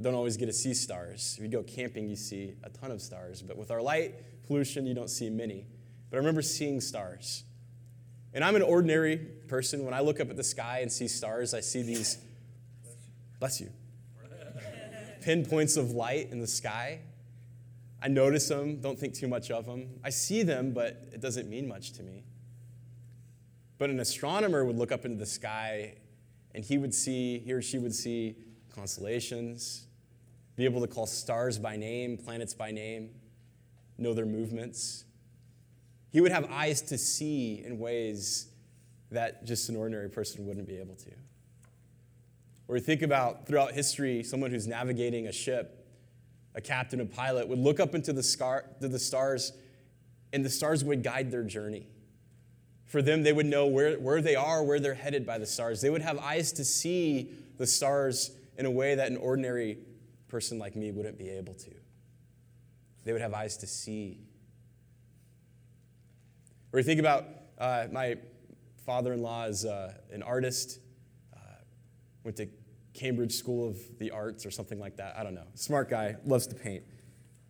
Don't 0.00 0.14
always 0.14 0.36
get 0.36 0.46
to 0.46 0.52
see 0.52 0.74
stars. 0.74 1.34
If 1.38 1.44
you 1.44 1.48
go 1.48 1.62
camping, 1.62 2.08
you 2.08 2.16
see 2.16 2.54
a 2.64 2.70
ton 2.70 2.90
of 2.90 3.00
stars. 3.00 3.42
But 3.42 3.56
with 3.56 3.70
our 3.70 3.80
light 3.80 4.14
pollution, 4.46 4.86
you 4.86 4.94
don't 4.94 5.10
see 5.10 5.30
many. 5.30 5.66
But 6.10 6.16
I 6.16 6.18
remember 6.18 6.42
seeing 6.42 6.80
stars. 6.80 7.44
And 8.34 8.44
I'm 8.44 8.56
an 8.56 8.62
ordinary 8.62 9.16
person. 9.16 9.84
When 9.84 9.94
I 9.94 10.00
look 10.00 10.20
up 10.20 10.30
at 10.30 10.36
the 10.36 10.44
sky 10.44 10.80
and 10.82 10.92
see 10.92 11.08
stars, 11.08 11.54
I 11.54 11.60
see 11.60 11.82
these, 11.82 12.18
bless 13.38 13.60
you, 13.60 13.70
pinpoints 15.22 15.76
of 15.76 15.92
light 15.92 16.30
in 16.30 16.40
the 16.40 16.46
sky. 16.46 17.00
I 18.00 18.08
notice 18.08 18.48
them, 18.48 18.80
don't 18.80 18.98
think 18.98 19.14
too 19.14 19.28
much 19.28 19.50
of 19.50 19.66
them. 19.66 19.88
I 20.04 20.10
see 20.10 20.42
them, 20.42 20.72
but 20.72 21.08
it 21.12 21.20
doesn't 21.20 21.48
mean 21.48 21.66
much 21.66 21.92
to 21.94 22.02
me. 22.02 22.24
But 23.78 23.90
an 23.90 24.00
astronomer 24.00 24.64
would 24.64 24.76
look 24.76 24.92
up 24.92 25.04
into 25.04 25.16
the 25.16 25.26
sky 25.26 25.94
and 26.54 26.64
he 26.64 26.78
would 26.78 26.94
see, 26.94 27.38
he 27.40 27.52
or 27.52 27.62
she 27.62 27.78
would 27.78 27.94
see 27.94 28.36
constellations, 28.74 29.86
be 30.56 30.64
able 30.64 30.80
to 30.80 30.86
call 30.86 31.06
stars 31.06 31.58
by 31.58 31.76
name, 31.76 32.16
planets 32.16 32.54
by 32.54 32.70
name. 32.70 33.10
know 33.96 34.14
their 34.14 34.26
movements. 34.26 35.04
He 36.10 36.20
would 36.20 36.32
have 36.32 36.48
eyes 36.50 36.80
to 36.82 36.98
see 36.98 37.62
in 37.64 37.78
ways 37.78 38.48
that 39.10 39.44
just 39.44 39.68
an 39.68 39.76
ordinary 39.76 40.08
person 40.08 40.46
wouldn't 40.46 40.66
be 40.66 40.78
able 40.78 40.94
to. 40.96 41.10
Or 42.68 42.78
think 42.78 43.02
about 43.02 43.46
throughout 43.46 43.72
history, 43.72 44.22
someone 44.22 44.50
who's 44.50 44.66
navigating 44.66 45.26
a 45.26 45.32
ship, 45.32 45.77
a 46.54 46.60
captain, 46.60 47.00
a 47.00 47.04
pilot, 47.04 47.48
would 47.48 47.58
look 47.58 47.80
up 47.80 47.94
into 47.94 48.12
the, 48.12 48.22
scar, 48.22 48.64
to 48.80 48.88
the 48.88 48.98
stars, 48.98 49.52
and 50.32 50.44
the 50.44 50.50
stars 50.50 50.84
would 50.84 51.02
guide 51.02 51.30
their 51.30 51.44
journey. 51.44 51.86
For 52.86 53.02
them, 53.02 53.22
they 53.22 53.32
would 53.32 53.46
know 53.46 53.66
where, 53.66 53.96
where 53.96 54.22
they 54.22 54.34
are, 54.34 54.62
where 54.64 54.80
they're 54.80 54.94
headed 54.94 55.26
by 55.26 55.38
the 55.38 55.46
stars. 55.46 55.80
They 55.80 55.90
would 55.90 56.02
have 56.02 56.18
eyes 56.18 56.52
to 56.52 56.64
see 56.64 57.30
the 57.58 57.66
stars 57.66 58.30
in 58.56 58.66
a 58.66 58.70
way 58.70 58.94
that 58.94 59.10
an 59.10 59.18
ordinary 59.18 59.78
person 60.28 60.58
like 60.58 60.74
me 60.74 60.90
wouldn't 60.90 61.18
be 61.18 61.28
able 61.28 61.54
to. 61.54 61.70
They 63.04 63.12
would 63.12 63.20
have 63.20 63.34
eyes 63.34 63.56
to 63.58 63.66
see. 63.66 64.18
Or 66.72 66.78
you 66.78 66.84
think 66.84 67.00
about 67.00 67.26
uh, 67.58 67.86
my 67.92 68.16
father 68.84 69.12
in 69.12 69.22
law 69.22 69.44
is 69.44 69.64
uh, 69.64 69.94
an 70.12 70.22
artist, 70.22 70.80
uh, 71.34 71.38
went 72.24 72.36
to 72.38 72.48
Cambridge 72.94 73.32
School 73.32 73.68
of 73.68 73.78
the 73.98 74.10
Arts 74.10 74.44
or 74.44 74.50
something 74.50 74.78
like 74.78 74.96
that. 74.96 75.16
I 75.16 75.22
don't 75.22 75.34
know. 75.34 75.46
Smart 75.54 75.90
guy, 75.90 76.16
loves 76.24 76.46
to 76.48 76.54
paint. 76.54 76.84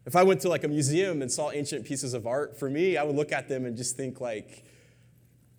If 0.07 0.17
I 0.17 0.23
went 0.23 0.41
to 0.43 0.49
like 0.49 0.65
a 0.65 0.69
museum 0.69 1.23
and 1.23 1.31
saw 1.31 1.51
ancient 1.51 1.85
pieces 1.85 2.15
of 2.15 2.27
art, 2.27 2.59
for 2.59 2.71
me, 2.71 2.97
I 2.97 3.03
would 3.03 3.17
look 3.17 3.33
at 3.33 3.49
them 3.49 3.67
and 3.67 3.77
just 3.77 3.97
think 3.97 4.21
like, 4.21 4.65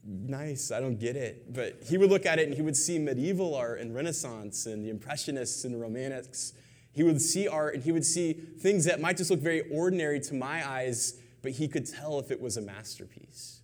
nice, 0.03 0.71
I 0.71 0.79
don't 0.79 0.99
get 0.99 1.15
it. 1.15 1.53
But 1.53 1.83
he 1.87 1.97
would 1.97 2.09
look 2.09 2.25
at 2.25 2.39
it 2.39 2.47
and 2.47 2.55
he 2.55 2.61
would 2.61 2.77
see 2.77 2.97
medieval 2.97 3.55
art 3.55 3.79
and 3.79 3.93
Renaissance 3.93 4.65
and 4.65 4.83
the 4.83 4.89
Impressionists 4.89 5.65
and 5.65 5.73
the 5.73 5.77
Romantics 5.77 6.53
he 6.91 7.03
would 7.03 7.21
see 7.21 7.47
art 7.47 7.75
and 7.75 7.83
he 7.83 7.91
would 7.91 8.05
see 8.05 8.33
things 8.33 8.85
that 8.85 8.99
might 8.99 9.17
just 9.17 9.31
look 9.31 9.39
very 9.39 9.61
ordinary 9.71 10.19
to 10.19 10.33
my 10.33 10.67
eyes, 10.67 11.19
but 11.41 11.53
he 11.53 11.67
could 11.67 11.85
tell 11.85 12.19
if 12.19 12.31
it 12.31 12.41
was 12.41 12.57
a 12.57 12.61
masterpiece. 12.61 13.61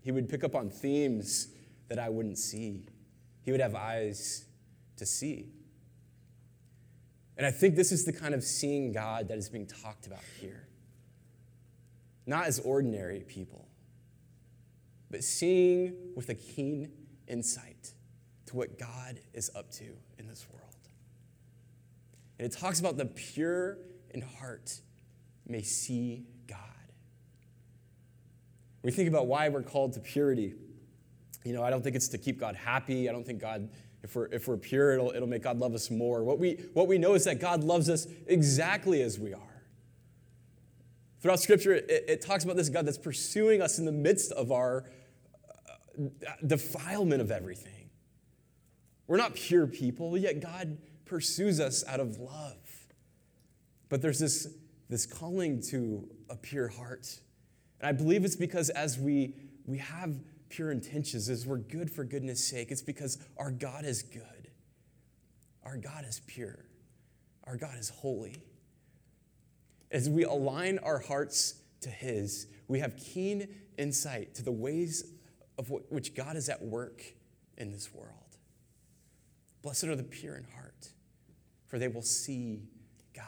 He 0.00 0.10
would 0.10 0.28
pick 0.28 0.42
up 0.42 0.54
on 0.54 0.70
themes 0.70 1.48
that 1.88 1.98
I 1.98 2.08
wouldn't 2.08 2.38
see. 2.38 2.84
He 3.42 3.52
would 3.52 3.60
have 3.60 3.74
eyes 3.74 4.46
to 4.98 5.06
see. 5.06 5.48
And 7.36 7.46
I 7.46 7.50
think 7.50 7.76
this 7.76 7.92
is 7.92 8.04
the 8.04 8.12
kind 8.12 8.34
of 8.34 8.42
seeing 8.42 8.92
God 8.92 9.28
that 9.28 9.38
is 9.38 9.48
being 9.48 9.66
talked 9.66 10.06
about 10.06 10.22
here. 10.40 10.66
Not 12.26 12.46
as 12.46 12.58
ordinary 12.58 13.20
people, 13.20 13.68
but 15.10 15.24
seeing 15.24 15.94
with 16.14 16.28
a 16.28 16.34
keen 16.34 16.90
insight 17.26 17.92
to 18.46 18.56
what 18.56 18.78
God 18.78 19.20
is 19.32 19.50
up 19.54 19.70
to 19.72 19.84
in 20.18 20.26
this 20.26 20.46
world. 20.52 20.64
And 22.38 22.46
it 22.46 22.56
talks 22.56 22.80
about 22.80 22.96
the 22.96 23.06
pure 23.06 23.78
in 24.10 24.22
heart 24.22 24.80
may 25.46 25.62
see 25.62 26.24
God. 26.46 26.58
we 28.82 28.90
think 28.90 29.08
about 29.08 29.26
why 29.26 29.48
we're 29.48 29.62
called 29.62 29.92
to 29.94 30.00
purity. 30.00 30.54
You 31.44 31.52
know, 31.52 31.62
I 31.62 31.70
don't 31.70 31.82
think 31.82 31.96
it's 31.96 32.08
to 32.08 32.18
keep 32.18 32.38
God 32.38 32.54
happy. 32.54 33.08
I 33.08 33.12
don't 33.12 33.24
think 33.24 33.40
God, 33.40 33.68
if 34.02 34.14
we're, 34.14 34.26
if 34.26 34.46
we're 34.46 34.56
pure, 34.56 34.92
it'll, 34.92 35.10
it'll 35.10 35.28
make 35.28 35.42
God 35.42 35.58
love 35.58 35.74
us 35.74 35.90
more. 35.90 36.22
What 36.22 36.38
we, 36.38 36.52
what 36.72 36.86
we 36.86 36.98
know 36.98 37.14
is 37.14 37.24
that 37.24 37.40
God 37.40 37.64
loves 37.64 37.88
us 37.88 38.06
exactly 38.26 39.02
as 39.02 39.18
we 39.18 39.34
are. 39.34 39.40
Throughout 41.20 41.40
Scripture, 41.40 41.74
it, 41.74 42.04
it 42.08 42.20
talks 42.20 42.44
about 42.44 42.56
this 42.56 42.68
God 42.68 42.86
that's 42.86 42.98
pursuing 42.98 43.60
us 43.60 43.78
in 43.78 43.84
the 43.84 43.92
midst 43.92 44.30
of 44.32 44.52
our 44.52 44.84
uh, 45.98 46.32
defilement 46.46 47.20
of 47.20 47.32
everything. 47.32 47.90
We're 49.08 49.16
not 49.16 49.34
pure 49.34 49.66
people, 49.66 50.16
yet 50.16 50.40
God 50.40 50.78
pursues 51.04 51.58
us 51.58 51.82
out 51.88 51.98
of 51.98 52.18
love. 52.18 52.56
But 53.88 54.02
there's 54.02 54.18
this, 54.18 54.46
this 54.88 55.06
calling 55.06 55.60
to 55.70 56.08
a 56.30 56.36
pure 56.36 56.68
heart. 56.68 57.20
And 57.80 57.88
I 57.88 57.92
believe 57.92 58.24
it's 58.24 58.36
because 58.36 58.68
as 58.70 58.98
we, 58.98 59.34
we 59.66 59.78
have 59.78 60.14
pure 60.48 60.70
intentions, 60.70 61.28
is 61.28 61.46
we're 61.46 61.58
good 61.58 61.90
for 61.90 62.04
goodness 62.04 62.46
sake, 62.46 62.70
it's 62.70 62.82
because 62.82 63.18
our 63.36 63.50
God 63.50 63.84
is 63.84 64.02
good. 64.02 64.50
Our 65.64 65.76
God 65.76 66.04
is 66.06 66.20
pure. 66.26 66.64
Our 67.44 67.56
God 67.56 67.76
is 67.78 67.88
holy. 67.88 68.42
As 69.90 70.08
we 70.08 70.24
align 70.24 70.78
our 70.78 70.98
hearts 70.98 71.54
to 71.80 71.90
His, 71.90 72.46
we 72.68 72.80
have 72.80 72.96
keen 72.96 73.48
insight 73.76 74.34
to 74.34 74.42
the 74.42 74.52
ways 74.52 75.12
of 75.58 75.70
which 75.88 76.14
God 76.14 76.36
is 76.36 76.48
at 76.48 76.62
work 76.62 77.02
in 77.56 77.72
this 77.72 77.92
world. 77.92 78.12
Blessed 79.62 79.84
are 79.84 79.96
the 79.96 80.04
pure 80.04 80.36
in 80.36 80.44
heart, 80.44 80.88
for 81.66 81.78
they 81.78 81.88
will 81.88 82.02
see 82.02 82.62
God. 83.14 83.24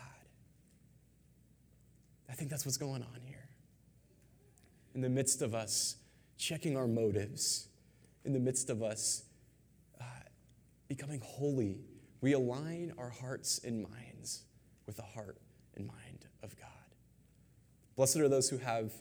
I 2.29 2.35
think 2.35 2.51
that's 2.51 2.65
what's 2.65 2.79
going 2.79 3.03
on 3.03 3.21
here. 3.25 3.49
In 4.95 5.01
the 5.01 5.09
midst 5.09 5.43
of 5.43 5.55
us 5.55 5.97
checking 6.41 6.77
our 6.77 6.89
motives, 6.89 7.69
in 8.25 8.33
the 8.33 8.41
midst 8.41 8.71
of 8.71 8.83
us 8.83 9.25
uh, 10.01 10.05
becoming 10.89 11.21
holy, 11.23 11.79
we 12.21 12.33
align 12.33 12.93
our 12.99 13.11
hearts 13.11 13.61
and 13.63 13.83
minds 13.83 14.43
with 14.87 14.97
the 14.97 15.03
heart 15.03 15.39
and 15.77 15.87
mind 15.87 16.27
of 16.43 16.59
God. 16.59 16.69
Blessed 17.95 18.17
are 18.17 18.29
those 18.29 18.49
who 18.49 18.57
have 18.59 18.93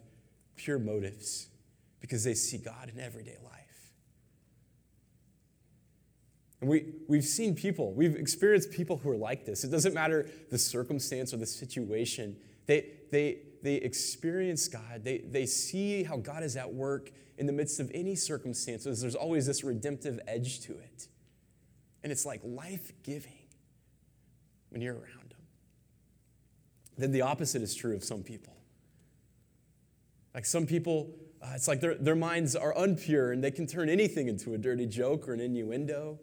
pure 0.58 0.78
motives 0.78 1.48
because 2.02 2.24
they 2.24 2.34
see 2.34 2.58
God 2.58 2.92
in 2.94 3.00
everyday 3.00 3.38
life. 3.44 3.92
And 6.60 6.70
we, 6.70 6.94
we've 7.08 7.24
seen 7.24 7.56
people, 7.56 7.94
we've 7.94 8.16
experienced 8.16 8.72
people 8.72 8.98
who 8.98 9.10
are 9.10 9.18
like 9.18 9.46
this. 9.46 9.64
It 9.64 9.70
doesn't 9.70 9.94
matter 9.94 10.30
the 10.50 10.58
circumstance 10.58 11.34
or 11.34 11.38
the 11.38 11.46
situation. 11.46 12.36
They, 12.66 12.86
they, 13.12 13.38
they 13.62 13.76
experience 13.76 14.68
God. 14.68 15.04
They, 15.04 15.20
they 15.20 15.46
see 15.46 16.04
how 16.04 16.18
God 16.18 16.44
is 16.44 16.56
at 16.56 16.74
work 16.74 17.12
in 17.38 17.46
the 17.46 17.54
midst 17.54 17.80
of 17.80 17.90
any 17.94 18.16
circumstances. 18.16 19.02
There's 19.02 19.16
always 19.16 19.46
this 19.46 19.64
redemptive 19.64 20.20
edge 20.28 20.62
to 20.62 20.74
it. 20.74 21.08
And 22.04 22.12
it's 22.12 22.26
like 22.26 22.42
life 22.44 22.92
giving 23.04 23.48
when 24.70 24.82
you're 24.82 24.94
around 24.94 25.30
them. 25.30 25.42
Then 26.98 27.12
the 27.12 27.22
opposite 27.22 27.62
is 27.62 27.76
true 27.76 27.96
of 27.96 28.04
some 28.04 28.24
people. 28.24 28.54
Like 30.34 30.46
some 30.46 30.66
people, 30.66 31.16
uh, 31.42 31.54
it's 31.56 31.68
like 31.68 31.82
their, 31.82 31.96
their 31.96 32.16
minds 32.16 32.56
are 32.56 32.74
unpure 32.74 33.34
and 33.34 33.44
they 33.44 33.52
can 33.52 33.68
turn 33.68 33.90
anything 33.90 34.28
into 34.28 34.54
a 34.54 34.58
dirty 34.58 34.86
joke 34.86 35.28
or 35.28 35.34
an 35.34 35.40
innuendo. 35.40 36.20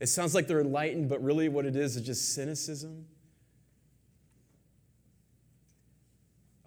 It 0.00 0.06
sounds 0.06 0.34
like 0.34 0.48
they're 0.48 0.60
enlightened, 0.60 1.08
but 1.08 1.22
really 1.22 1.48
what 1.48 1.64
it 1.64 1.76
is 1.76 1.96
is 1.96 2.02
just 2.02 2.34
cynicism. 2.34 3.06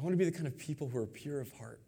Want 0.06 0.14
to 0.14 0.18
be 0.18 0.30
the 0.30 0.32
kind 0.32 0.46
of 0.46 0.56
people 0.56 0.88
who 0.88 1.00
are 1.00 1.08
pure 1.08 1.42
of 1.42 1.52
heart, 1.54 1.82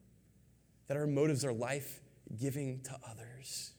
that 0.87 0.97
our 0.97 1.05
motives 1.05 1.45
are 1.45 1.53
life 1.53 2.01
giving 2.35 2.81
to 2.81 2.97
others, 3.07 3.73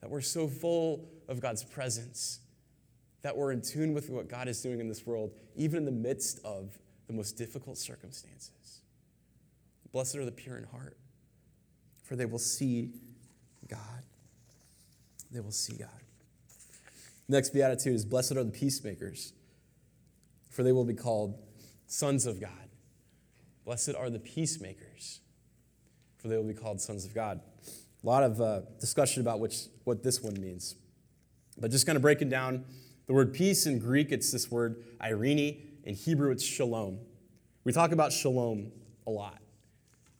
that 0.00 0.08
we're 0.08 0.22
so 0.22 0.48
full 0.48 1.10
of 1.28 1.38
God's 1.38 1.62
presence, 1.62 2.40
that 3.20 3.36
we're 3.36 3.52
in 3.52 3.60
tune 3.60 3.92
with 3.92 4.08
what 4.08 4.28
God 4.28 4.48
is 4.48 4.62
doing 4.62 4.80
in 4.80 4.88
this 4.88 5.06
world, 5.06 5.30
even 5.54 5.76
in 5.78 5.84
the 5.84 5.92
midst 5.92 6.40
of 6.42 6.78
the 7.06 7.12
most 7.12 7.32
difficult 7.32 7.76
circumstances. 7.76 8.80
Blessed 9.92 10.16
are 10.16 10.24
the 10.24 10.32
pure 10.32 10.56
in 10.56 10.64
heart, 10.64 10.96
for 12.02 12.16
they 12.16 12.24
will 12.24 12.38
see 12.38 12.92
God. 13.68 14.04
They 15.30 15.40
will 15.40 15.52
see 15.52 15.76
God. 15.76 15.88
Next 17.28 17.50
beatitude 17.50 17.94
is 17.94 18.06
Blessed 18.06 18.32
are 18.32 18.44
the 18.44 18.50
peacemakers, 18.50 19.34
for 20.48 20.62
they 20.62 20.72
will 20.72 20.86
be 20.86 20.94
called 20.94 21.38
sons 21.86 22.24
of 22.24 22.40
God. 22.40 22.50
Blessed 23.64 23.94
are 23.96 24.10
the 24.10 24.18
peacemakers, 24.18 25.20
for 26.18 26.28
they 26.28 26.36
will 26.36 26.44
be 26.44 26.54
called 26.54 26.80
sons 26.80 27.04
of 27.04 27.14
God. 27.14 27.40
A 28.02 28.06
lot 28.06 28.22
of 28.22 28.40
uh, 28.40 28.60
discussion 28.80 29.20
about 29.22 29.38
which, 29.38 29.66
what 29.84 30.02
this 30.02 30.20
one 30.20 30.34
means. 30.40 30.74
But 31.58 31.70
just 31.70 31.86
kind 31.86 31.96
of 31.96 32.02
breaking 32.02 32.28
down 32.28 32.64
the 33.06 33.12
word 33.12 33.32
peace 33.32 33.66
in 33.66 33.78
Greek, 33.78 34.10
it's 34.10 34.32
this 34.32 34.50
word 34.50 34.82
eirene. 35.00 35.58
In 35.84 35.94
Hebrew, 35.94 36.30
it's 36.30 36.44
shalom. 36.44 36.98
We 37.64 37.72
talk 37.72 37.92
about 37.92 38.12
shalom 38.12 38.72
a 39.06 39.10
lot, 39.10 39.40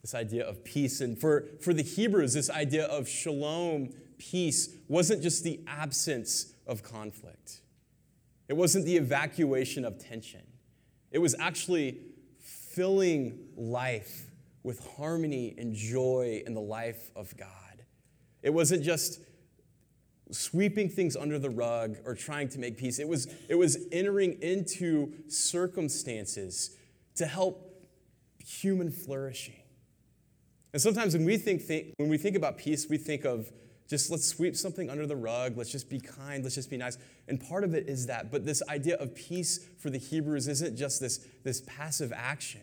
this 0.00 0.14
idea 0.14 0.46
of 0.46 0.64
peace. 0.64 1.00
And 1.00 1.18
for, 1.18 1.48
for 1.60 1.72
the 1.72 1.82
Hebrews, 1.82 2.34
this 2.34 2.50
idea 2.50 2.84
of 2.86 3.08
shalom, 3.08 3.90
peace, 4.18 4.68
wasn't 4.88 5.22
just 5.22 5.42
the 5.42 5.60
absence 5.66 6.52
of 6.66 6.82
conflict. 6.82 7.60
It 8.48 8.54
wasn't 8.54 8.84
the 8.84 8.96
evacuation 8.96 9.84
of 9.84 9.98
tension. 9.98 10.42
It 11.10 11.18
was 11.18 11.34
actually 11.38 11.98
filling 12.74 13.38
life 13.56 14.30
with 14.62 14.86
harmony 14.96 15.54
and 15.58 15.74
joy 15.74 16.42
in 16.46 16.54
the 16.54 16.60
life 16.60 17.10
of 17.16 17.36
God. 17.36 17.48
It 18.42 18.50
wasn't 18.50 18.82
just 18.82 19.20
sweeping 20.30 20.88
things 20.88 21.16
under 21.16 21.38
the 21.38 21.50
rug 21.50 21.98
or 22.04 22.14
trying 22.14 22.48
to 22.50 22.58
make 22.58 22.78
peace. 22.78 22.98
It 22.98 23.08
was, 23.08 23.28
it 23.48 23.54
was 23.54 23.86
entering 23.92 24.40
into 24.40 25.12
circumstances 25.28 26.76
to 27.16 27.26
help 27.26 27.84
human 28.38 28.90
flourishing. 28.90 29.60
And 30.72 30.80
sometimes 30.80 31.14
when 31.14 31.26
we 31.26 31.36
think, 31.36 31.62
think, 31.62 31.94
when 31.98 32.08
we 32.08 32.16
think 32.16 32.34
about 32.34 32.56
peace, 32.56 32.88
we 32.88 32.96
think 32.96 33.24
of 33.24 33.52
just 33.88 34.10
let's 34.10 34.26
sweep 34.26 34.56
something 34.56 34.88
under 34.88 35.06
the 35.06 35.16
rug. 35.16 35.56
Let's 35.56 35.70
just 35.70 35.90
be 35.90 36.00
kind. 36.00 36.42
Let's 36.42 36.54
just 36.54 36.70
be 36.70 36.76
nice. 36.76 36.98
And 37.28 37.40
part 37.40 37.64
of 37.64 37.74
it 37.74 37.88
is 37.88 38.06
that. 38.06 38.30
But 38.30 38.44
this 38.44 38.62
idea 38.68 38.96
of 38.96 39.14
peace 39.14 39.66
for 39.78 39.90
the 39.90 39.98
Hebrews 39.98 40.48
isn't 40.48 40.76
just 40.76 41.00
this, 41.00 41.26
this 41.44 41.62
passive 41.66 42.12
action, 42.14 42.62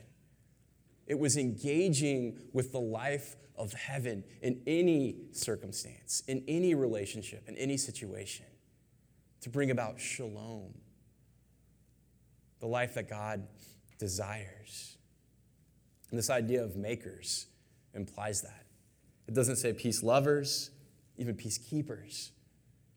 it 1.07 1.17
was 1.17 1.37
engaging 1.37 2.39
with 2.53 2.71
the 2.71 2.79
life 2.79 3.35
of 3.55 3.73
heaven 3.73 4.23
in 4.41 4.61
any 4.65 5.17
circumstance, 5.31 6.23
in 6.27 6.43
any 6.47 6.73
relationship, 6.75 7.43
in 7.47 7.57
any 7.57 7.77
situation, 7.77 8.45
to 9.41 9.49
bring 9.49 9.69
about 9.71 9.99
shalom, 9.99 10.73
the 12.59 12.67
life 12.67 12.93
that 12.93 13.09
God 13.09 13.47
desires. 13.97 14.97
And 16.09 16.17
this 16.17 16.29
idea 16.29 16.63
of 16.63 16.75
makers 16.75 17.47
implies 17.93 18.41
that. 18.41 18.65
It 19.27 19.33
doesn't 19.33 19.57
say 19.57 19.73
peace 19.73 20.01
lovers, 20.01 20.71
even 21.19 21.35
peacekeepers, 21.35 22.31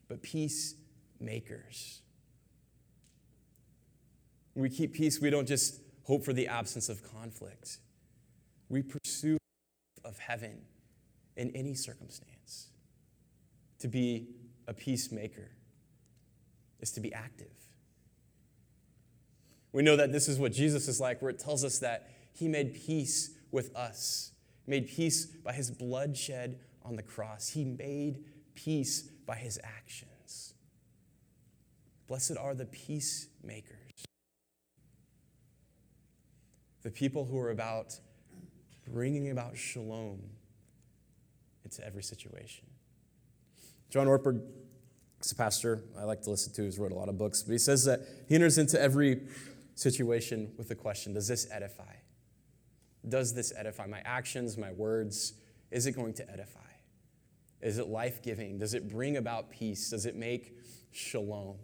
but 0.07 0.23
peacemakers. 0.23 2.01
When 4.53 4.63
we 4.63 4.69
keep 4.69 4.93
peace, 4.93 5.19
we 5.19 5.29
don't 5.29 5.47
just 5.47 5.81
hope 6.03 6.23
for 6.23 6.33
the 6.33 6.47
absence 6.47 6.89
of 6.89 7.03
conflict. 7.03 7.77
We 8.69 8.81
pursue 8.81 9.37
of 10.05 10.17
heaven 10.17 10.61
in 11.35 11.51
any 11.51 11.73
circumstance. 11.73 12.69
To 13.79 13.87
be 13.87 14.29
a 14.67 14.73
peacemaker 14.73 15.51
is 16.79 16.91
to 16.91 17.01
be 17.01 17.13
active. 17.13 17.51
We 19.73 19.83
know 19.83 19.97
that 19.97 20.13
this 20.13 20.29
is 20.29 20.39
what 20.39 20.53
Jesus 20.53 20.87
is 20.87 21.01
like, 21.01 21.21
where 21.21 21.31
it 21.31 21.39
tells 21.39 21.65
us 21.65 21.79
that 21.79 22.09
he 22.31 22.47
made 22.47 22.73
peace 22.73 23.31
with 23.51 23.75
us, 23.75 24.31
made 24.65 24.87
peace 24.87 25.25
by 25.25 25.51
his 25.51 25.69
bloodshed 25.71 26.59
on 26.85 26.95
the 26.95 27.03
cross. 27.03 27.49
He 27.49 27.63
made 27.63 28.23
peace 28.55 29.01
by 29.25 29.35
his 29.35 29.59
actions. 29.63 30.53
Blessed 32.07 32.37
are 32.39 32.53
the 32.53 32.65
peacemakers, 32.65 34.05
the 36.81 36.91
people 36.91 37.25
who 37.25 37.39
are 37.39 37.49
about 37.49 37.97
bringing 38.87 39.31
about 39.31 39.57
shalom 39.57 40.19
into 41.63 41.85
every 41.85 42.03
situation. 42.03 42.65
John 43.89 44.07
Ortberg 44.07 44.41
is 45.21 45.31
a 45.31 45.35
pastor 45.35 45.83
I 45.97 46.03
like 46.03 46.21
to 46.23 46.29
listen 46.29 46.53
to. 46.53 46.63
He's 46.63 46.77
wrote 46.77 46.91
a 46.91 46.95
lot 46.95 47.09
of 47.09 47.17
books, 47.17 47.41
but 47.43 47.53
he 47.53 47.57
says 47.57 47.85
that 47.85 48.01
he 48.27 48.35
enters 48.35 48.57
into 48.57 48.79
every 48.79 49.21
situation 49.75 50.51
with 50.57 50.67
the 50.67 50.75
question 50.75 51.13
Does 51.13 51.27
this 51.27 51.47
edify? 51.51 51.95
Does 53.07 53.33
this 53.33 53.53
edify? 53.55 53.87
My 53.87 54.01
actions, 54.05 54.57
my 54.57 54.71
words, 54.71 55.33
is 55.71 55.85
it 55.85 55.93
going 55.93 56.13
to 56.15 56.29
edify? 56.31 56.59
Is 57.63 57.77
it 57.77 57.87
life 57.87 58.21
giving? 58.21 58.57
Does 58.57 58.73
it 58.73 58.89
bring 58.89 59.15
about 59.15 59.49
peace? 59.49 59.89
Does 59.89 60.05
it 60.05 60.17
make 60.17 60.57
shalom? 60.91 61.55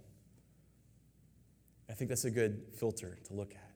I 1.90 1.94
think 1.94 2.08
that's 2.08 2.24
a 2.24 2.32
good 2.32 2.64
filter 2.80 3.18
to 3.26 3.34
look 3.34 3.52
at. 3.52 3.74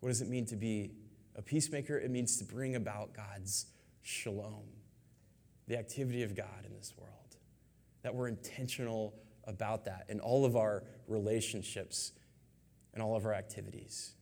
What 0.00 0.08
does 0.08 0.22
it 0.22 0.28
mean 0.28 0.46
to 0.46 0.56
be 0.56 0.92
a 1.36 1.42
peacemaker? 1.42 1.98
It 1.98 2.10
means 2.10 2.38
to 2.38 2.44
bring 2.44 2.74
about 2.74 3.12
God's 3.12 3.66
shalom, 4.00 4.64
the 5.68 5.76
activity 5.78 6.22
of 6.22 6.34
God 6.34 6.64
in 6.66 6.74
this 6.74 6.94
world, 6.96 7.36
that 8.02 8.14
we're 8.14 8.28
intentional 8.28 9.14
about 9.44 9.84
that 9.84 10.06
in 10.08 10.20
all 10.20 10.46
of 10.46 10.56
our 10.56 10.84
relationships 11.06 12.12
and 12.94 13.02
all 13.02 13.14
of 13.14 13.26
our 13.26 13.34
activities 13.34 14.12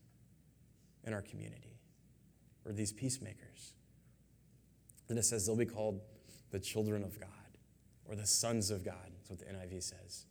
in 1.04 1.12
our 1.12 1.23
community. 1.23 1.78
We're 2.64 2.73
these 2.73 2.92
peacemakers. 2.92 3.75
Then 5.07 5.16
it 5.16 5.25
says 5.25 5.47
they'll 5.47 5.57
be 5.57 5.64
called 5.64 6.00
the 6.50 6.59
children 6.59 7.02
of 7.02 7.19
God 7.19 7.28
or 8.04 8.16
the 8.16 8.26
sons 8.26 8.71
of 8.71 8.85
God. 8.85 9.12
That's 9.14 9.30
what 9.30 9.38
the 9.38 9.45
NIV 9.47 9.83
says. 9.83 10.26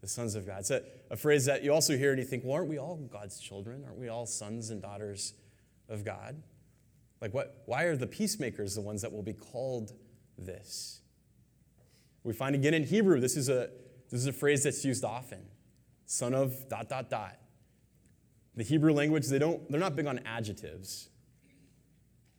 The 0.00 0.08
sons 0.08 0.34
of 0.34 0.46
God. 0.46 0.60
It's 0.60 0.70
a, 0.70 0.82
a 1.10 1.16
phrase 1.16 1.46
that 1.46 1.64
you 1.64 1.72
also 1.72 1.96
hear 1.96 2.10
and 2.10 2.18
you 2.18 2.26
think, 2.26 2.44
well, 2.44 2.54
aren't 2.54 2.68
we 2.68 2.78
all 2.78 2.96
God's 2.96 3.40
children? 3.40 3.84
Aren't 3.86 3.98
we 3.98 4.08
all 4.08 4.26
sons 4.26 4.70
and 4.70 4.82
daughters 4.82 5.32
of 5.88 6.04
God? 6.04 6.42
Like, 7.20 7.32
what, 7.32 7.62
why 7.64 7.84
are 7.84 7.96
the 7.96 8.06
peacemakers 8.06 8.74
the 8.74 8.82
ones 8.82 9.00
that 9.02 9.12
will 9.12 9.22
be 9.22 9.32
called 9.32 9.92
this? 10.36 11.00
We 12.22 12.34
find 12.34 12.54
again 12.54 12.74
in 12.74 12.84
Hebrew, 12.84 13.20
this 13.20 13.36
is 13.36 13.48
a, 13.48 13.70
this 14.10 14.20
is 14.20 14.26
a 14.26 14.32
phrase 14.32 14.64
that's 14.64 14.84
used 14.84 15.04
often 15.04 15.46
son 16.06 16.34
of 16.34 16.68
dot, 16.68 16.88
dot, 16.88 17.08
dot. 17.10 17.38
The 18.56 18.62
Hebrew 18.62 18.92
language, 18.92 19.26
they 19.26 19.38
don't, 19.38 19.68
they're 19.70 19.80
not 19.80 19.96
big 19.96 20.06
on 20.06 20.20
adjectives, 20.26 21.08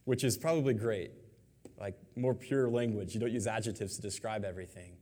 which 0.06 0.24
is 0.24 0.38
probably 0.38 0.74
great. 0.74 1.12
Like 1.80 1.96
more 2.16 2.34
pure 2.34 2.70
language. 2.70 3.14
You 3.14 3.20
don't 3.20 3.32
use 3.32 3.48
adjectives 3.48 3.96
to 3.98 4.02
describe 4.02 4.46
everything. 4.46 4.98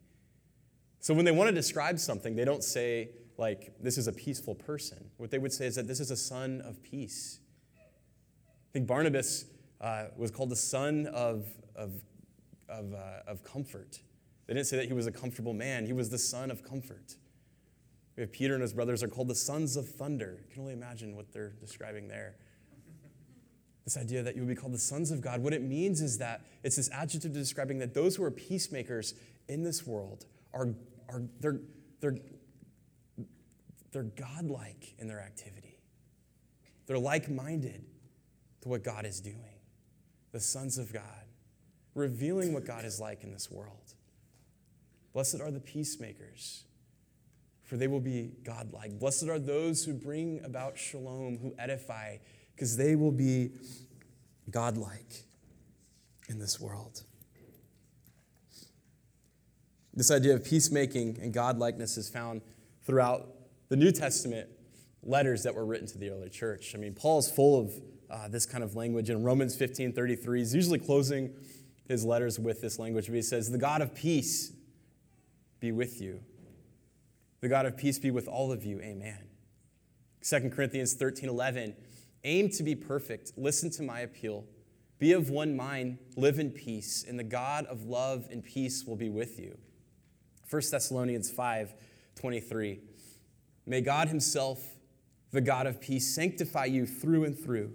So 0.99 1.13
when 1.13 1.25
they 1.25 1.31
want 1.31 1.49
to 1.49 1.53
describe 1.53 1.99
something, 1.99 2.35
they 2.35 2.45
don't 2.45 2.63
say, 2.63 3.09
like, 3.37 3.73
this 3.81 3.97
is 3.97 4.07
a 4.07 4.13
peaceful 4.13 4.55
person. 4.55 5.09
What 5.17 5.31
they 5.31 5.37
would 5.37 5.51
say 5.51 5.65
is 5.65 5.75
that 5.75 5.87
this 5.87 5.99
is 5.99 6.11
a 6.11 6.15
son 6.15 6.61
of 6.61 6.81
peace. 6.81 7.39
I 7.77 8.71
think 8.71 8.87
Barnabas 8.87 9.45
uh, 9.81 10.05
was 10.15 10.31
called 10.31 10.49
the 10.49 10.55
son 10.55 11.07
of, 11.07 11.45
of, 11.75 11.91
of, 12.69 12.93
uh, 12.93 12.97
of 13.27 13.43
comfort. 13.43 13.99
They 14.47 14.53
didn't 14.53 14.67
say 14.67 14.77
that 14.77 14.87
he 14.87 14.93
was 14.93 15.07
a 15.07 15.11
comfortable 15.11 15.53
man, 15.53 15.85
he 15.85 15.93
was 15.93 16.09
the 16.09 16.17
son 16.17 16.49
of 16.49 16.63
comfort. 16.63 17.15
We 18.15 18.21
have 18.21 18.31
Peter 18.31 18.53
and 18.53 18.61
his 18.61 18.73
brothers 18.73 19.03
are 19.03 19.07
called 19.07 19.27
the 19.27 19.35
sons 19.35 19.75
of 19.75 19.89
thunder. 19.89 20.39
You 20.47 20.53
can 20.53 20.61
only 20.61 20.73
imagine 20.73 21.15
what 21.15 21.33
they're 21.33 21.53
describing 21.59 22.07
there. 22.07 22.35
This 23.83 23.97
idea 23.97 24.23
that 24.23 24.35
you 24.35 24.41
would 24.41 24.49
be 24.49 24.55
called 24.55 24.73
the 24.73 24.79
sons 24.79 25.11
of 25.11 25.21
God, 25.21 25.41
what 25.41 25.53
it 25.53 25.61
means 25.61 26.01
is 26.01 26.17
that 26.19 26.41
it's 26.63 26.77
this 26.77 26.89
adjective 26.91 27.33
describing 27.33 27.79
that 27.79 27.93
those 27.93 28.15
who 28.15 28.23
are 28.23 28.31
peacemakers 28.31 29.13
in 29.47 29.63
this 29.63 29.85
world 29.85 30.25
are, 30.53 30.69
are 31.09 31.23
they're, 31.39 31.59
they're, 31.99 32.17
they're 33.91 34.03
godlike 34.03 34.95
in 34.99 35.07
their 35.07 35.19
activity. 35.19 35.79
They're 36.85 36.97
like 36.97 37.29
minded 37.29 37.83
to 38.61 38.69
what 38.69 38.83
God 38.83 39.05
is 39.05 39.19
doing. 39.19 39.59
The 40.31 40.39
sons 40.39 40.77
of 40.77 40.93
God, 40.93 41.03
revealing 41.93 42.53
what 42.53 42.65
God 42.65 42.85
is 42.85 42.99
like 42.99 43.23
in 43.23 43.31
this 43.31 43.51
world. 43.51 43.93
Blessed 45.13 45.41
are 45.41 45.51
the 45.51 45.59
peacemakers 45.59 46.63
for 47.73 47.77
they 47.77 47.87
will 47.87 47.99
be 47.99 48.31
godlike. 48.43 48.99
Blessed 48.99 49.29
are 49.29 49.39
those 49.39 49.83
who 49.83 49.93
bring 49.93 50.41
about 50.43 50.77
shalom, 50.77 51.39
who 51.39 51.55
edify, 51.57 52.17
because 52.55 52.77
they 52.77 52.95
will 52.95 53.11
be 53.11 53.51
godlike 54.49 55.23
in 56.29 56.39
this 56.39 56.59
world. 56.59 57.03
This 59.93 60.09
idea 60.09 60.33
of 60.33 60.43
peacemaking 60.43 61.19
and 61.21 61.33
godlikeness 61.33 61.97
is 61.97 62.09
found 62.09 62.41
throughout 62.83 63.29
the 63.69 63.75
New 63.75 63.91
Testament 63.91 64.49
letters 65.03 65.43
that 65.43 65.53
were 65.53 65.65
written 65.65 65.87
to 65.87 65.97
the 65.97 66.09
early 66.09 66.29
church. 66.29 66.73
I 66.75 66.77
mean, 66.77 66.93
Paul's 66.93 67.31
full 67.31 67.59
of 67.59 67.73
uh, 68.09 68.27
this 68.27 68.45
kind 68.45 68.63
of 68.63 68.75
language. 68.75 69.09
In 69.09 69.23
Romans 69.23 69.55
15 69.55 69.93
33, 69.93 70.39
he's 70.39 70.55
usually 70.55 70.79
closing 70.79 71.33
his 71.87 72.05
letters 72.05 72.39
with 72.39 72.61
this 72.61 72.79
language, 72.79 73.07
but 73.07 73.15
he 73.15 73.21
says, 73.21 73.51
The 73.51 73.57
God 73.57 73.81
of 73.81 73.93
peace 73.93 74.51
be 75.59 75.71
with 75.71 76.01
you. 76.01 76.21
The 77.41 77.49
God 77.49 77.65
of 77.65 77.75
peace 77.75 77.99
be 77.99 78.11
with 78.11 78.27
all 78.27 78.51
of 78.51 78.63
you. 78.63 78.79
Amen. 78.79 79.27
2 80.21 80.49
Corinthians 80.49 80.93
13 80.93 81.29
11. 81.29 81.75
Aim 82.23 82.49
to 82.49 82.63
be 82.63 82.75
perfect. 82.75 83.33
Listen 83.37 83.69
to 83.71 83.83
my 83.83 84.01
appeal. 84.01 84.45
Be 84.99 85.11
of 85.11 85.29
one 85.29 85.55
mind. 85.55 85.97
Live 86.15 86.39
in 86.39 86.51
peace. 86.51 87.05
And 87.07 87.19
the 87.19 87.23
God 87.23 87.65
of 87.65 87.85
love 87.85 88.27
and 88.31 88.43
peace 88.43 88.85
will 88.85 88.95
be 88.95 89.09
with 89.09 89.39
you. 89.39 89.57
1 90.49 90.61
Thessalonians 90.71 91.29
5 91.31 91.73
23. 92.15 92.79
May 93.65 93.81
God 93.81 94.07
Himself, 94.07 94.75
the 95.31 95.41
God 95.41 95.65
of 95.65 95.81
peace, 95.81 96.13
sanctify 96.13 96.65
you 96.65 96.85
through 96.85 97.23
and 97.25 97.37
through. 97.37 97.73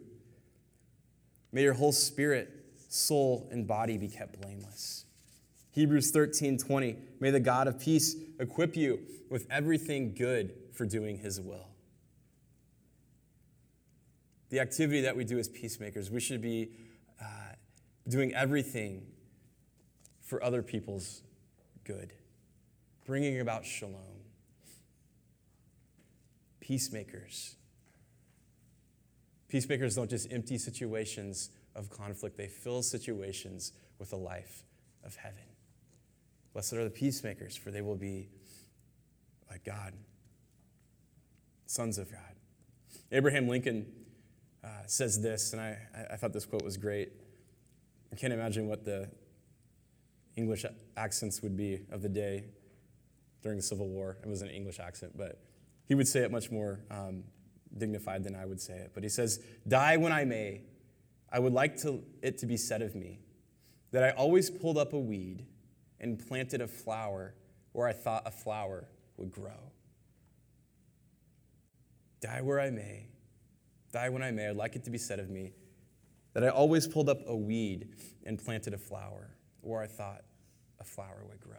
May 1.51 1.63
your 1.63 1.75
whole 1.75 1.93
spirit, 1.93 2.51
soul, 2.89 3.49
and 3.51 3.67
body 3.67 3.99
be 3.99 4.09
kept 4.09 4.41
blameless. 4.41 5.07
Hebrews 5.73 6.11
13 6.11 6.59
20. 6.59 6.97
May 7.21 7.31
the 7.31 7.41
God 7.41 7.69
of 7.69 7.79
peace 7.81 8.17
equip 8.39 8.77
you 8.77 9.01
with 9.31 9.47
everything 9.51 10.15
good 10.15 10.55
for 10.73 10.87
doing 10.87 11.19
his 11.19 11.41
will. 11.41 11.69
The 14.51 14.61
activity 14.61 15.03
that 15.03 15.17
we 15.17 15.25
do 15.25 15.39
as 15.39 15.49
peacemakers, 15.49 16.11
we 16.11 16.21
should 16.21 16.41
be 16.41 16.71
uh, 17.21 17.25
doing 18.09 18.35
everything 18.35 19.07
for 20.23 20.43
other 20.43 20.63
people's 20.63 21.23
good, 21.85 22.13
bringing 23.07 23.41
about 23.41 23.65
shalom. 23.65 23.95
Peacemakers. 26.61 27.57
Peacemakers 29.49 29.97
don't 29.97 30.11
just 30.11 30.31
empty 30.31 30.59
situations 30.59 31.51
of 31.75 31.89
conflict, 31.91 32.37
they 32.37 32.49
fill 32.49 32.83
situations 32.83 33.73
with 33.99 34.13
a 34.13 34.17
life 34.17 34.65
of 35.05 35.17
heaven. 35.17 35.45
Blessed 36.53 36.75
are 36.75 36.85
the 36.85 36.91
peacemakers, 36.91 37.57
for 37.57 37.71
they 37.71 37.83
will 37.83 37.97
be 37.97 38.29
like 39.51 39.65
God, 39.65 39.95
sons 41.67 41.99
of 41.99 42.11
God. 42.11 42.21
Abraham 43.13 43.49
Lincoln 43.49 43.87
uh, 44.65 44.69
says 44.87 45.21
this, 45.21 45.53
and 45.53 45.61
I, 45.61 45.79
I 46.11 46.17
thought 46.17 46.33
this 46.33 46.47
quote 46.47 46.63
was 46.63 46.77
great. 46.77 47.13
I 48.13 48.17
can't 48.17 48.33
imagine 48.33 48.69
what 48.69 48.85
the 48.85 49.09
English 50.37 50.65
accents 50.97 51.43
would 51.43 51.57
be 51.57 51.81
of 51.91 52.03
the 52.03 52.09
day 52.09 52.45
during 53.43 53.59
the 53.59 53.63
Civil 53.63 53.89
War. 53.89 54.19
It 54.23 54.29
was 54.29 54.43
an 54.43 54.49
English 54.49 54.79
accent, 54.79 55.17
but 55.17 55.41
he 55.87 55.95
would 55.95 56.09
say 56.09 56.21
it 56.21 56.31
much 56.31 56.51
more 56.51 56.81
um, 56.91 57.25
dignified 57.77 58.25
than 58.25 58.35
I 58.35 58.45
would 58.45 58.61
say 58.61 58.75
it. 58.75 58.93
But 58.95 59.03
he 59.03 59.09
says, 59.09 59.41
Die 59.67 59.97
when 59.97 60.13
I 60.13 60.25
may, 60.25 60.63
I 61.31 61.39
would 61.39 61.53
like 61.53 61.77
to, 61.79 62.03
it 62.23 62.39
to 62.39 62.47
be 62.47 62.57
said 62.57 62.83
of 62.83 62.95
me 62.95 63.21
that 63.91 64.05
I 64.05 64.11
always 64.11 64.51
pulled 64.51 64.79
up 64.79 64.93
a 64.93 64.99
weed 64.99 65.47
and 66.01 66.19
planted 66.19 66.61
a 66.61 66.69
flower 66.69 67.35
where 67.73 67.87
I 67.87 67.93
thought 67.93 68.23
a 68.27 68.31
flower 68.31 68.89
would 69.17 69.31
grow. 69.31 69.73
Die 72.21 72.41
where 72.43 72.61
I 72.61 72.71
may, 72.71 73.07
die 73.93 74.09
when 74.09 74.23
I 74.23 74.31
may, 74.31 74.49
I'd 74.49 74.57
like 74.57 74.77
it 74.77 74.85
to 74.85 74.91
be 74.91 74.99
said 74.99 75.19
of 75.19 75.31
me 75.31 75.53
that 76.35 76.45
I 76.45 76.49
always 76.49 76.87
pulled 76.87 77.09
up 77.09 77.21
a 77.27 77.37
weed 77.37 77.89
and 78.25 78.39
planted 78.39 78.75
a 78.75 78.79
flower 78.79 79.31
where 79.61 79.83
I 79.83 79.87
thought 79.87 80.23
a 80.81 80.85
flower 80.85 81.25
would 81.29 81.41
grow. 81.41 81.57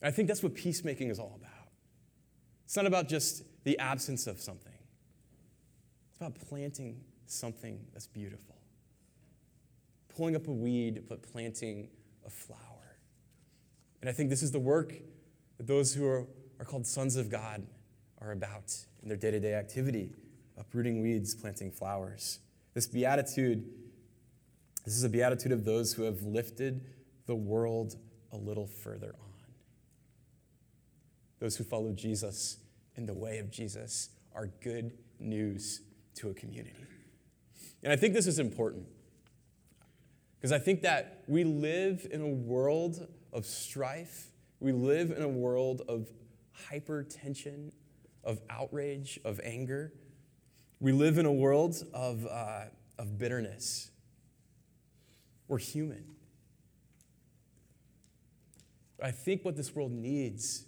And 0.00 0.08
I 0.08 0.10
think 0.10 0.28
that's 0.28 0.42
what 0.42 0.54
peacemaking 0.54 1.10
is 1.10 1.18
all 1.18 1.34
about. 1.38 1.52
It's 2.64 2.76
not 2.76 2.86
about 2.86 3.08
just 3.08 3.42
the 3.64 3.78
absence 3.78 4.26
of 4.26 4.40
something, 4.40 4.72
it's 6.08 6.16
about 6.16 6.34
planting 6.48 7.00
something 7.26 7.78
that's 7.92 8.06
beautiful. 8.06 8.56
Pulling 10.08 10.34
up 10.34 10.48
a 10.48 10.52
weed, 10.52 11.04
but 11.08 11.22
planting 11.22 11.88
a 12.26 12.30
flower. 12.30 12.98
And 14.00 14.08
I 14.08 14.12
think 14.12 14.30
this 14.30 14.42
is 14.42 14.50
the 14.50 14.58
work 14.58 14.94
that 15.58 15.66
those 15.66 15.94
who 15.94 16.06
are, 16.06 16.26
are 16.58 16.64
called 16.64 16.86
sons 16.86 17.16
of 17.16 17.30
God 17.30 17.64
are 18.20 18.32
about 18.32 18.74
in 19.02 19.08
their 19.08 19.16
day 19.16 19.30
to 19.30 19.38
day 19.38 19.54
activity 19.54 20.10
uprooting 20.58 21.02
weeds, 21.02 21.34
planting 21.34 21.70
flowers. 21.70 22.40
This 22.74 22.86
beatitude, 22.86 23.64
this 24.84 24.96
is 24.96 25.04
a 25.04 25.08
beatitude 25.08 25.52
of 25.52 25.64
those 25.64 25.92
who 25.92 26.02
have 26.02 26.22
lifted 26.22 26.84
the 27.26 27.34
world 27.34 27.96
a 28.32 28.36
little 28.36 28.66
further 28.66 29.14
on. 29.20 29.28
Those 31.40 31.56
who 31.56 31.64
follow 31.64 31.92
Jesus 31.92 32.58
in 32.96 33.06
the 33.06 33.14
way 33.14 33.38
of 33.38 33.50
Jesus 33.50 34.10
are 34.34 34.48
good 34.60 34.92
news 35.20 35.82
to 36.16 36.30
a 36.30 36.34
community. 36.34 36.74
And 37.82 37.92
I 37.92 37.96
think 37.96 38.14
this 38.14 38.26
is 38.26 38.38
important 38.38 38.86
because 40.38 40.52
I 40.52 40.58
think 40.58 40.82
that 40.82 41.22
we 41.26 41.44
live 41.44 42.06
in 42.10 42.20
a 42.20 42.28
world 42.28 43.08
of 43.32 43.46
strife, 43.46 44.30
we 44.60 44.72
live 44.72 45.10
in 45.10 45.22
a 45.22 45.28
world 45.28 45.82
of 45.88 46.08
hypertension, 46.70 47.70
of 48.24 48.40
outrage, 48.50 49.20
of 49.24 49.40
anger. 49.44 49.92
We 50.80 50.92
live 50.92 51.18
in 51.18 51.26
a 51.26 51.32
world 51.32 51.84
of, 51.92 52.26
uh, 52.26 52.64
of 52.98 53.18
bitterness. 53.18 53.90
We're 55.48 55.58
human. 55.58 56.04
I 59.02 59.10
think 59.10 59.44
what 59.44 59.56
this 59.56 59.74
world 59.74 59.92
needs 59.92 60.66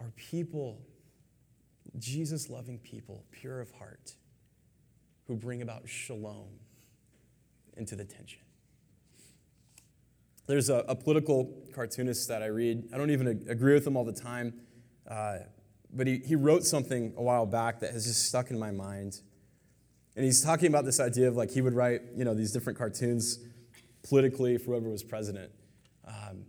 are 0.00 0.10
people, 0.16 0.80
Jesus 1.98 2.48
loving 2.48 2.78
people, 2.78 3.24
pure 3.30 3.60
of 3.60 3.70
heart, 3.72 4.14
who 5.26 5.36
bring 5.36 5.62
about 5.62 5.88
shalom 5.88 6.48
into 7.76 7.96
the 7.96 8.04
tension. 8.04 8.40
There's 10.46 10.68
a, 10.68 10.84
a 10.88 10.96
political 10.96 11.54
cartoonist 11.74 12.28
that 12.28 12.42
I 12.42 12.46
read. 12.46 12.88
I 12.92 12.98
don't 12.98 13.10
even 13.10 13.28
agree 13.48 13.74
with 13.74 13.86
him 13.86 13.96
all 13.96 14.04
the 14.04 14.12
time, 14.12 14.54
uh, 15.08 15.38
but 15.92 16.06
he, 16.06 16.18
he 16.18 16.36
wrote 16.36 16.64
something 16.64 17.12
a 17.16 17.22
while 17.22 17.46
back 17.46 17.80
that 17.80 17.92
has 17.92 18.06
just 18.06 18.26
stuck 18.26 18.50
in 18.50 18.58
my 18.58 18.70
mind. 18.70 19.20
And 20.16 20.24
he's 20.24 20.42
talking 20.42 20.68
about 20.68 20.84
this 20.84 21.00
idea 21.00 21.28
of 21.28 21.36
like 21.36 21.50
he 21.50 21.60
would 21.60 21.74
write, 21.74 22.02
you 22.16 22.24
know, 22.24 22.34
these 22.34 22.52
different 22.52 22.78
cartoons 22.78 23.38
politically 24.08 24.58
for 24.58 24.72
whoever 24.72 24.88
was 24.88 25.02
president. 25.02 25.50
Um, 26.06 26.44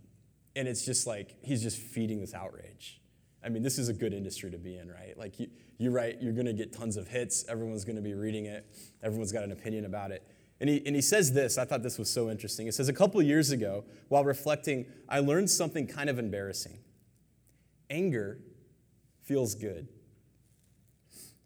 and 0.56 0.68
it's 0.68 0.84
just 0.84 1.06
like 1.06 1.36
he's 1.42 1.62
just 1.62 1.78
feeding 1.78 2.20
this 2.20 2.34
outrage. 2.34 3.00
I 3.44 3.48
mean, 3.48 3.62
this 3.62 3.78
is 3.78 3.88
a 3.88 3.92
good 3.92 4.12
industry 4.12 4.50
to 4.50 4.58
be 4.58 4.76
in, 4.76 4.88
right? 4.88 5.16
Like 5.18 5.40
you, 5.40 5.48
you 5.78 5.90
write, 5.90 6.22
you're 6.22 6.32
going 6.32 6.46
to 6.46 6.52
get 6.52 6.72
tons 6.72 6.96
of 6.96 7.08
hits. 7.08 7.44
Everyone's 7.48 7.84
going 7.84 7.96
to 7.96 8.02
be 8.02 8.14
reading 8.14 8.46
it. 8.46 8.66
Everyone's 9.02 9.32
got 9.32 9.42
an 9.42 9.52
opinion 9.52 9.84
about 9.84 10.12
it. 10.12 10.22
And 10.60 10.70
he, 10.70 10.80
and 10.86 10.94
he 10.94 11.02
says 11.02 11.32
this, 11.32 11.58
I 11.58 11.64
thought 11.64 11.82
this 11.82 11.98
was 11.98 12.08
so 12.08 12.30
interesting. 12.30 12.68
It 12.68 12.74
says, 12.74 12.88
A 12.88 12.92
couple 12.92 13.20
years 13.20 13.50
ago, 13.50 13.84
while 14.08 14.22
reflecting, 14.22 14.86
I 15.08 15.18
learned 15.18 15.50
something 15.50 15.88
kind 15.88 16.08
of 16.08 16.20
embarrassing. 16.20 16.78
Anger 17.90 18.38
feels 19.22 19.54
good. 19.54 19.88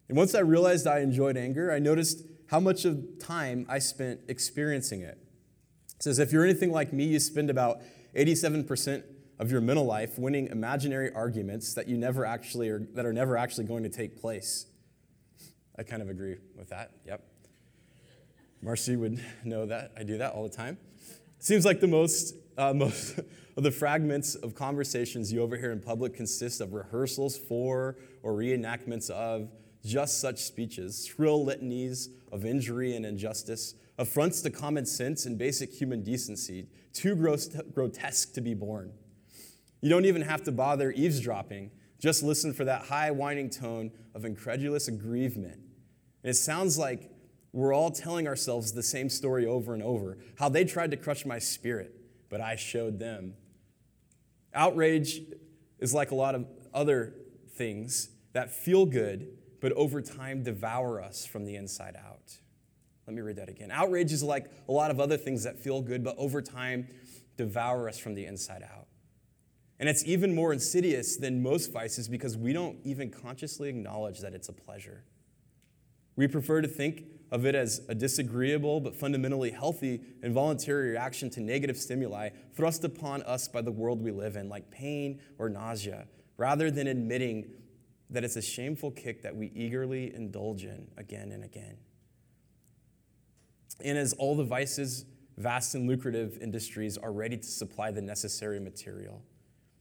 And 0.09 0.17
once 0.17 0.35
I 0.35 0.41
realized 0.41 0.87
I 0.87 1.01
enjoyed 1.01 1.37
anger, 1.37 1.73
I 1.73 1.79
noticed 1.79 2.23
how 2.49 2.61
much 2.61 2.85
of 2.85 3.19
time 3.19 3.67
I 3.69 3.79
spent 3.79 4.21
experiencing 4.29 5.03
it. 5.03 5.19
It 5.97 6.03
says, 6.03 6.19
If 6.19 6.33
you're 6.33 6.45
anything 6.45 6.71
like 6.71 6.93
me, 6.93 7.05
you 7.05 7.19
spend 7.19 7.51
about 7.51 7.81
87% 8.15 9.03
of 9.39 9.51
your 9.51 9.61
mental 9.61 9.85
life 9.85 10.19
winning 10.19 10.47
imaginary 10.49 11.13
arguments 11.13 11.75
that 11.75 11.89
you 11.89 11.97
never 11.97 12.25
actually 12.25 12.69
are, 12.69 12.81
that 12.95 13.05
are 13.05 13.13
never 13.13 13.37
actually 13.37 13.65
going 13.65 13.83
to 13.83 13.89
take 13.89 14.21
place. 14.21 14.67
I 15.79 15.83
kind 15.83 16.01
of 16.01 16.09
agree 16.09 16.37
with 16.57 16.71
that. 16.71 16.93
Yep. 17.05 17.23
Marcy 18.63 18.97
would 18.97 19.23
know 19.45 19.67
that. 19.67 19.93
I 19.97 20.05
do 20.05 20.19
that 20.19 20.33
all 20.33 20.43
the 20.43 20.55
time. 20.55 20.79
Seems 21.39 21.65
like 21.65 21.81
the 21.81 21.87
most, 21.87 22.35
uh, 22.57 22.73
most 22.75 23.21
of 23.57 23.63
the 23.63 23.71
fragments 23.71 24.35
of 24.35 24.55
conversations 24.55 25.33
you 25.33 25.41
overhear 25.41 25.73
in 25.73 25.81
public 25.81 26.15
consist 26.15 26.61
of 26.61 26.75
rehearsals 26.75 27.39
for 27.39 27.97
or 28.23 28.35
reenactments 28.35 29.09
of 29.11 29.51
just 29.83 30.21
such 30.21 30.39
speeches, 30.39 31.07
shrill 31.07 31.45
litanies 31.45 32.09
of 32.33 32.45
injury 32.45 32.95
and 32.95 33.07
injustice, 33.07 33.75
affronts 33.99 34.43
to 34.43 34.51
common 34.51 34.85
sense 34.85 35.25
and 35.25 35.39
basic 35.39 35.73
human 35.73 36.03
decency, 36.03 36.67
too 36.93 37.15
gross, 37.15 37.49
grotesque 37.73 38.35
to 38.35 38.41
be 38.41 38.53
borne. 38.53 38.93
You 39.81 39.89
don't 39.89 40.05
even 40.05 40.23
have 40.23 40.43
to 40.45 40.53
bother 40.53 40.93
eavesdropping. 40.93 41.71
Just 41.99 42.23
listen 42.23 42.53
for 42.53 42.65
that 42.65 42.83
high 42.83 43.11
whining 43.11 43.49
tone 43.49 43.91
of 44.15 44.25
incredulous 44.25 44.89
aggrievement. 44.89 45.61
And 46.23 46.31
it 46.31 46.35
sounds 46.35 46.77
like 46.77 47.11
we're 47.53 47.73
all 47.73 47.91
telling 47.91 48.27
ourselves 48.27 48.73
the 48.73 48.83
same 48.83 49.09
story 49.09 49.47
over 49.47 49.73
and 49.73 49.83
over 49.83 50.19
how 50.39 50.51
they 50.51 50.65
tried 50.65 50.91
to 50.91 50.97
crush 50.99 51.25
my 51.25 51.39
spirit, 51.39 51.95
but 52.29 52.41
I 52.41 52.57
showed 52.57 52.99
them. 52.99 53.35
Outrage 54.57 55.21
is 55.79 55.95
like 55.95 56.11
a 56.11 56.15
lot 56.15 56.35
of 56.35 56.47
other 56.75 57.15
things 57.57 58.09
that 58.33 58.51
feel 58.51 58.87
good, 58.87 59.29
but 59.61 59.73
over 59.73 60.03
time 60.03 60.43
devour 60.43 61.01
us 61.01 61.25
from 61.25 61.45
the 61.45 61.57
inside 61.57 61.97
out. 61.97 62.39
Let 63.07 63.15
me 63.15 63.23
read 63.23 63.37
that 63.37 63.49
again. 63.49 63.71
Outrage 63.71 64.13
is 64.13 64.23
like 64.23 64.51
a 64.69 64.73
lot 64.73 64.91
of 64.91 64.99
other 64.99 65.17
things 65.17 65.45
that 65.45 65.59
feel 65.59 65.81
good, 65.81 66.03
but 66.03 66.17
over 66.19 66.43
time 66.43 66.89
devour 67.37 67.89
us 67.89 67.99
from 67.99 68.15
the 68.15 68.27
inside 68.27 68.63
out. 68.63 68.89
And 69.79 69.89
it's 69.89 70.05
even 70.07 70.35
more 70.35 70.53
insidious 70.53 71.17
than 71.17 71.43
most 71.43 71.73
vices 71.73 72.09
because 72.09 72.37
we 72.37 72.53
don't 72.53 72.79
even 72.83 73.11
consciously 73.11 73.69
acknowledge 73.69 74.21
that 74.21 74.35
it's 74.35 74.49
a 74.49 74.53
pleasure. 74.53 75.05
We 76.17 76.27
prefer 76.27 76.63
to 76.63 76.69
think 76.69 77.05
of 77.31 77.45
it 77.45 77.55
as 77.55 77.81
a 77.89 77.95
disagreeable 77.95 78.81
but 78.81 78.95
fundamentally 78.95 79.51
healthy 79.51 80.01
and 80.23 80.33
voluntary 80.33 80.91
reaction 80.91 81.29
to 81.31 81.41
negative 81.41 81.77
stimuli 81.77 82.31
thrust 82.55 82.85
upon 82.85 83.23
us 83.23 83.49
by 83.49 83.61
the 83.61 83.73
world 83.73 84.03
we 84.03 84.11
live 84.11 84.37
in, 84.37 84.49
like 84.49 84.71
pain 84.71 85.21
or 85.39 85.49
nausea, 85.49 86.07
rather 86.37 86.71
than 86.71 86.87
admitting 86.87 87.51
that 88.11 88.23
it's 88.23 88.37
a 88.37 88.43
shameful 88.43 88.91
kick 88.93 89.23
that 89.23 89.35
we 89.35 89.51
eagerly 89.55 90.15
indulge 90.15 90.65
in 90.65 90.87
again 90.97 91.33
and 91.33 91.43
again. 91.43 91.77
And 93.85 93.99
as 93.99 94.13
all 94.13 94.37
the 94.37 94.45
vices, 94.45 95.05
vast 95.37 95.75
and 95.75 95.89
lucrative 95.89 96.39
industries 96.41 96.97
are 96.97 97.13
ready 97.13 97.37
to 97.37 97.47
supply 97.47 97.91
the 97.91 98.01
necessary 98.01 98.61
material, 98.61 99.23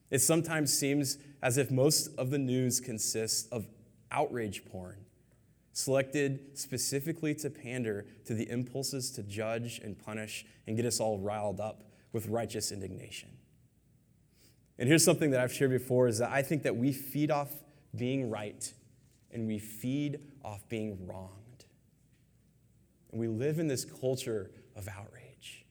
it 0.09 0.19
sometimes 0.19 0.75
seems 0.75 1.17
as 1.41 1.57
if 1.57 1.71
most 1.71 2.09
of 2.17 2.31
the 2.31 2.37
news 2.37 2.79
consists 2.79 3.47
of 3.49 3.67
outrage 4.11 4.65
porn 4.65 5.04
selected 5.75 6.57
specifically 6.57 7.35
to 7.35 7.49
pander 7.49 8.05
to 8.23 8.33
the 8.33 8.49
impulses 8.49 9.11
to 9.11 9.21
judge 9.21 9.77
and 9.83 9.99
punish 9.99 10.45
and 10.65 10.77
get 10.77 10.85
us 10.85 11.01
all 11.01 11.19
riled 11.19 11.59
up 11.59 11.83
with 12.13 12.27
righteous 12.27 12.71
indignation. 12.71 13.27
And 14.79 14.87
here's 14.87 15.03
something 15.03 15.31
that 15.31 15.41
I've 15.41 15.51
shared 15.51 15.71
before 15.71 16.07
is 16.07 16.19
that 16.19 16.31
I 16.31 16.43
think 16.43 16.63
that 16.63 16.77
we 16.77 16.93
feed 16.93 17.29
off 17.29 17.49
being 17.93 18.29
right 18.29 18.73
and 19.31 19.47
we 19.47 19.59
feed 19.59 20.19
off 20.45 20.67
being 20.69 21.05
wronged. 21.05 21.65
And 23.11 23.19
we 23.19 23.27
live 23.27 23.59
in 23.59 23.67
this 23.67 23.83
culture 23.83 24.51
of 24.77 24.87
outrage. 24.87 25.65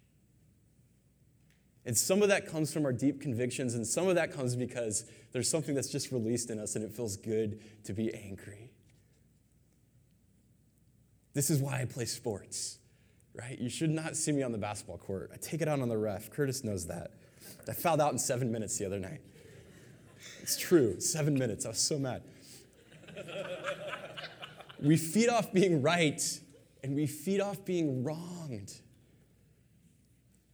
And 1.87 1.97
some 1.97 2.21
of 2.21 2.29
that 2.29 2.47
comes 2.47 2.75
from 2.75 2.85
our 2.85 2.93
deep 2.93 3.23
convictions, 3.23 3.75
and 3.75 3.87
some 3.87 4.07
of 4.09 4.17
that 4.17 4.33
comes 4.33 4.55
because 4.55 5.07
there's 5.33 5.49
something 5.49 5.75
that's 5.75 5.91
just 5.91 6.13
released 6.13 6.51
in 6.51 6.59
us 6.59 6.77
and 6.77 6.85
it 6.85 6.93
feels 6.93 7.17
good 7.17 7.63
to 7.85 7.95
be 7.95 8.13
angry. 8.15 8.74
This 11.35 11.51
is 11.51 11.61
why 11.61 11.81
I 11.81 11.85
play 11.85 12.05
sports, 12.05 12.79
right? 13.35 13.59
You 13.59 13.69
should 13.69 13.91
not 13.91 14.17
see 14.17 14.31
me 14.33 14.43
on 14.43 14.53
the 14.53 14.59
basketball 14.59 14.99
court. 14.99 15.31
I 15.35 15.37
take 15.37 15.61
it 15.61 15.69
out 15.69 15.81
on 15.81 15.89
the 15.89 15.99
ref. 15.99 16.31
Curtis 16.31 16.63
knows 16.63 16.87
that. 16.87 17.11
I 17.69 17.73
fouled 17.73 18.01
out 18.01 18.13
in 18.13 18.19
seven 18.19 18.53
minutes 18.53 18.79
the 18.79 18.87
other 18.87 19.01
night. 19.01 19.21
It's 20.41 20.57
true, 20.57 21.01
seven 21.01 21.37
minutes. 21.37 21.67
I 21.67 21.71
was 21.71 21.79
so 21.79 21.99
mad. 21.99 22.23
we 24.81 24.97
feed 24.97 25.29
off 25.29 25.53
being 25.53 25.83
right 25.83 26.23
and 26.83 26.95
we 26.95 27.07
feed 27.07 27.41
off 27.41 27.65
being 27.65 28.05
wronged. 28.05 28.73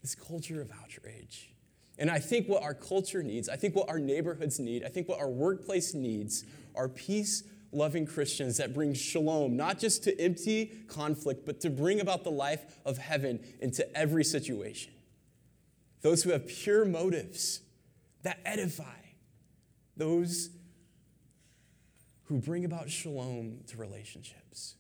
This 0.00 0.14
culture 0.14 0.62
of 0.62 0.70
outrage. 0.82 1.52
And 1.98 2.10
I 2.10 2.18
think 2.18 2.48
what 2.48 2.62
our 2.62 2.72
culture 2.72 3.22
needs, 3.22 3.50
I 3.50 3.56
think 3.56 3.76
what 3.76 3.90
our 3.90 3.98
neighborhoods 3.98 4.58
need, 4.58 4.84
I 4.84 4.88
think 4.88 5.08
what 5.08 5.20
our 5.20 5.28
workplace 5.28 5.92
needs 5.92 6.44
are 6.74 6.88
peace 6.88 7.42
loving 7.72 8.06
Christians 8.06 8.56
that 8.56 8.74
bring 8.74 8.94
shalom, 8.94 9.56
not 9.56 9.78
just 9.78 10.04
to 10.04 10.20
empty 10.20 10.72
conflict, 10.88 11.46
but 11.46 11.60
to 11.60 11.70
bring 11.70 12.00
about 12.00 12.24
the 12.24 12.30
life 12.30 12.64
of 12.84 12.98
heaven 12.98 13.40
into 13.60 13.96
every 13.96 14.24
situation. 14.24 14.92
Those 16.02 16.22
who 16.22 16.30
have 16.30 16.46
pure 16.46 16.84
motives 16.84 17.60
that 18.22 18.40
edify, 18.44 18.84
those 19.96 20.50
who 22.24 22.38
bring 22.38 22.64
about 22.64 22.90
shalom 22.90 23.60
to 23.68 23.76
relationships. 23.76 24.74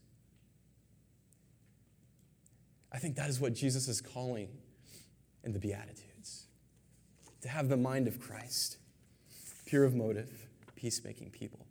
I 2.92 2.98
think 2.98 3.16
that 3.16 3.28
is 3.28 3.40
what 3.40 3.54
Jesus 3.54 3.88
is 3.88 4.00
calling 4.00 4.48
in 5.44 5.52
the 5.52 5.58
Beatitudes 5.58 6.46
to 7.42 7.48
have 7.48 7.68
the 7.68 7.76
mind 7.76 8.06
of 8.08 8.20
Christ, 8.20 8.76
pure 9.64 9.84
of 9.84 9.94
motive, 9.94 10.48
peacemaking 10.74 11.30
people. 11.30 11.66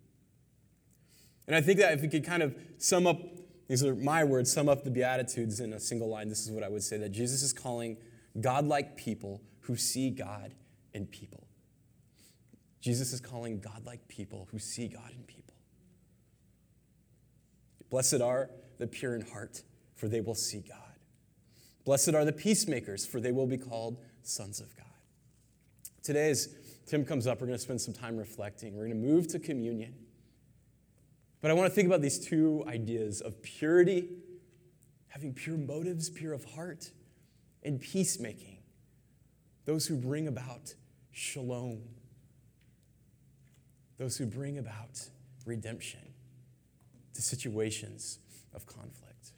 And 1.50 1.56
I 1.56 1.62
think 1.62 1.80
that 1.80 1.94
if 1.94 2.02
we 2.02 2.08
could 2.08 2.24
kind 2.24 2.44
of 2.44 2.56
sum 2.78 3.08
up, 3.08 3.20
these 3.68 3.84
are 3.84 3.96
my 3.96 4.24
words, 4.24 4.54
sum 4.54 4.70
up 4.70 4.84
the 4.84 4.92
Beatitudes 4.92 5.60
in 5.60 5.74
a 5.74 5.80
single 5.80 6.08
line, 6.08 6.30
this 6.30 6.46
is 6.46 6.52
what 6.52 6.64
I 6.64 6.70
would 6.70 6.84
say 6.84 6.98
that 6.98 7.10
Jesus 7.10 7.42
is 7.42 7.54
calling 7.54 7.98
godlike 8.40 8.96
people 8.96 9.42
who 9.62 9.76
see 9.76 10.12
God 10.12 10.54
in 10.94 11.08
people. 11.08 11.48
Jesus 12.82 13.14
is 13.14 13.20
calling 13.20 13.60
godlike 13.60 14.08
people 14.08 14.48
who 14.52 14.60
see 14.60 14.88
God 14.88 15.10
in 15.10 15.24
people. 15.24 15.56
Blessed 17.90 18.22
are 18.22 18.52
the 18.78 18.86
pure 18.86 19.16
in 19.16 19.22
heart, 19.22 19.64
for 19.96 20.08
they 20.08 20.22
will 20.22 20.36
see 20.36 20.60
God. 20.60 20.78
Blessed 21.84 22.14
are 22.14 22.26
the 22.26 22.32
peacemakers, 22.32 23.08
for 23.08 23.20
they 23.20 23.32
will 23.32 23.48
be 23.48 23.58
called 23.58 23.98
sons 24.22 24.60
of 24.60 24.78
God. 24.78 24.86
Today, 26.04 26.30
as 26.30 26.54
Tim 26.86 27.04
comes 27.04 27.26
up, 27.26 27.42
we're 27.42 27.48
going 27.48 27.58
to 27.58 27.64
spend 27.64 27.82
some 27.82 27.96
time 27.96 28.18
reflecting. 28.18 28.76
We're 28.76 28.88
going 28.88 29.02
to 29.02 29.08
move 29.08 29.28
to 29.30 29.40
communion. 29.40 29.96
But 31.42 31.52
I 31.52 31.54
want 31.54 31.70
to 31.70 31.76
think 31.76 31.88
about 31.88 32.02
these 32.02 32.20
two 32.20 32.66
ideas 32.68 33.22
of 33.22 33.42
purity, 33.42 34.10
having 35.08 35.34
pure 35.34 35.58
motives, 35.58 36.10
pure 36.10 36.34
of 36.34 36.44
heart, 36.44 36.92
and 37.64 37.80
peacemaking. 37.80 38.58
Those 39.66 39.88
who 39.88 39.96
bring 39.96 40.28
about 40.28 40.74
shalom, 41.12 41.82
those 43.98 44.18
who 44.18 44.26
bring 44.26 44.58
about 44.58 45.10
redemption 45.46 46.14
to 47.14 47.22
situations 47.22 48.20
of 48.54 48.66
conflict. 48.66 49.34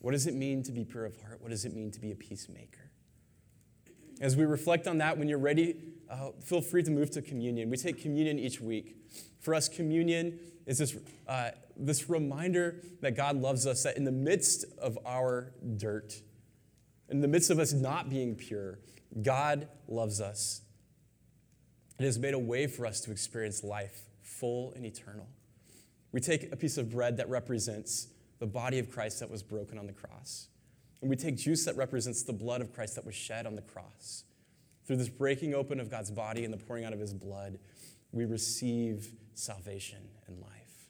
What 0.00 0.12
does 0.12 0.26
it 0.26 0.34
mean 0.34 0.62
to 0.64 0.72
be 0.72 0.84
pure 0.84 1.06
of 1.06 1.20
heart? 1.22 1.40
What 1.40 1.50
does 1.50 1.64
it 1.64 1.74
mean 1.74 1.90
to 1.92 2.00
be 2.00 2.12
a 2.12 2.16
peacemaker? 2.16 2.90
As 4.20 4.36
we 4.36 4.44
reflect 4.44 4.86
on 4.86 4.98
that, 4.98 5.18
when 5.18 5.28
you're 5.28 5.38
ready, 5.38 5.76
uh, 6.08 6.30
feel 6.42 6.60
free 6.60 6.82
to 6.82 6.90
move 6.90 7.10
to 7.12 7.22
communion. 7.22 7.70
We 7.70 7.76
take 7.76 8.00
communion 8.00 8.38
each 8.38 8.60
week. 8.60 8.96
For 9.40 9.54
us, 9.54 9.68
communion 9.68 10.38
is 10.66 10.78
this, 10.78 10.96
uh, 11.26 11.50
this 11.76 12.08
reminder 12.08 12.80
that 13.00 13.16
God 13.16 13.36
loves 13.36 13.66
us, 13.66 13.82
that 13.82 13.96
in 13.96 14.04
the 14.04 14.12
midst 14.12 14.64
of 14.78 14.98
our 15.04 15.52
dirt, 15.76 16.14
in 17.08 17.20
the 17.20 17.28
midst 17.28 17.50
of 17.50 17.58
us 17.58 17.72
not 17.72 18.08
being 18.08 18.34
pure, 18.34 18.78
God 19.22 19.68
loves 19.88 20.20
us. 20.20 20.62
It 21.98 22.04
has 22.04 22.18
made 22.18 22.34
a 22.34 22.38
way 22.38 22.66
for 22.66 22.86
us 22.86 23.00
to 23.02 23.10
experience 23.10 23.62
life 23.62 24.02
full 24.22 24.72
and 24.74 24.84
eternal. 24.84 25.28
We 26.12 26.20
take 26.20 26.52
a 26.52 26.56
piece 26.56 26.78
of 26.78 26.90
bread 26.90 27.16
that 27.18 27.28
represents 27.28 28.08
the 28.38 28.46
body 28.46 28.78
of 28.78 28.90
Christ 28.90 29.20
that 29.20 29.30
was 29.30 29.42
broken 29.42 29.78
on 29.78 29.86
the 29.86 29.92
cross. 29.92 30.48
And 31.04 31.10
we 31.10 31.16
take 31.16 31.36
juice 31.36 31.66
that 31.66 31.76
represents 31.76 32.22
the 32.22 32.32
blood 32.32 32.62
of 32.62 32.72
Christ 32.72 32.94
that 32.94 33.04
was 33.04 33.14
shed 33.14 33.44
on 33.44 33.56
the 33.56 33.60
cross. 33.60 34.24
Through 34.86 34.96
this 34.96 35.10
breaking 35.10 35.52
open 35.52 35.78
of 35.78 35.90
God's 35.90 36.10
body 36.10 36.44
and 36.44 36.50
the 36.50 36.56
pouring 36.56 36.86
out 36.86 36.94
of 36.94 36.98
his 36.98 37.12
blood, 37.12 37.58
we 38.10 38.24
receive 38.24 39.12
salvation 39.34 39.98
and 40.26 40.40
life. 40.40 40.88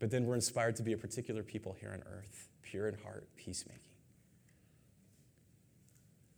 But 0.00 0.10
then 0.10 0.26
we're 0.26 0.34
inspired 0.34 0.74
to 0.76 0.82
be 0.82 0.92
a 0.92 0.96
particular 0.96 1.44
people 1.44 1.76
here 1.78 1.92
on 1.92 2.02
earth, 2.12 2.48
pure 2.62 2.88
in 2.88 2.96
heart, 3.04 3.28
peacemaking. 3.36 3.82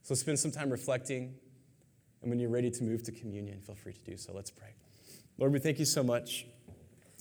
So 0.03 0.15
spend 0.15 0.39
some 0.39 0.51
time 0.51 0.69
reflecting, 0.69 1.33
and 2.21 2.29
when 2.29 2.39
you're 2.39 2.51
ready 2.51 2.71
to 2.73 2.85
move 2.85 3.03
to 3.05 3.13
communion, 3.13 3.63
feel 3.63 3.75
free 3.75 3.95
to 3.95 4.01
do 4.03 4.19
so. 4.19 4.35
Let's 4.35 4.51
pray. 4.51 4.75
Lord, 5.39 5.55
we 5.55 5.61
thank 5.61 5.79
you 5.79 5.87
so 5.87 6.03
much 6.03 6.45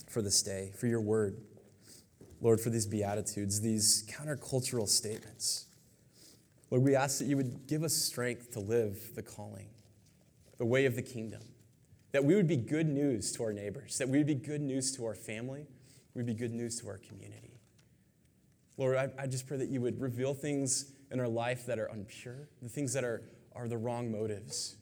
for 0.06 0.20
this 0.20 0.42
day, 0.42 0.70
for 0.76 0.86
your 0.86 1.00
word. 1.00 1.38
Lord, 2.40 2.60
for 2.60 2.70
these 2.70 2.86
beatitudes, 2.86 3.60
these 3.60 4.04
countercultural 4.08 4.88
statements. 4.88 5.66
Lord, 6.70 6.84
we 6.84 6.94
ask 6.94 7.18
that 7.18 7.26
you 7.26 7.36
would 7.36 7.66
give 7.66 7.82
us 7.82 7.94
strength 7.94 8.52
to 8.52 8.60
live 8.60 9.14
the 9.14 9.22
calling, 9.22 9.68
the 10.58 10.66
way 10.66 10.84
of 10.84 10.94
the 10.94 11.02
kingdom, 11.02 11.42
that 12.12 12.24
we 12.24 12.34
would 12.34 12.46
be 12.46 12.56
good 12.56 12.86
news 12.86 13.32
to 13.32 13.42
our 13.42 13.52
neighbors, 13.52 13.98
that 13.98 14.08
we 14.08 14.18
would 14.18 14.26
be 14.26 14.34
good 14.34 14.60
news 14.60 14.94
to 14.96 15.04
our 15.06 15.14
family, 15.14 15.66
we'd 16.14 16.26
be 16.26 16.34
good 16.34 16.52
news 16.52 16.80
to 16.80 16.88
our 16.88 16.98
community. 16.98 17.60
Lord, 18.76 18.96
I, 18.96 19.10
I 19.18 19.26
just 19.26 19.46
pray 19.46 19.56
that 19.56 19.68
you 19.68 19.80
would 19.80 20.00
reveal 20.00 20.34
things 20.34 20.92
in 21.10 21.20
our 21.20 21.28
life 21.28 21.66
that 21.66 21.78
are 21.78 21.88
unpure, 21.88 22.46
the 22.62 22.68
things 22.68 22.92
that 22.92 23.02
are, 23.02 23.22
are 23.56 23.66
the 23.66 23.78
wrong 23.78 24.12
motives. 24.12 24.76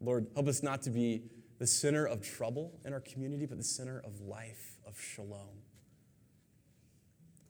Lord, 0.00 0.28
help 0.34 0.48
us 0.48 0.62
not 0.62 0.82
to 0.82 0.90
be 0.90 1.22
the 1.58 1.66
center 1.66 2.06
of 2.06 2.22
trouble 2.22 2.72
in 2.84 2.92
our 2.92 3.00
community, 3.00 3.46
but 3.46 3.58
the 3.58 3.64
center 3.64 4.02
of 4.04 4.20
life, 4.20 4.78
of 4.86 4.98
shalom. 5.00 5.63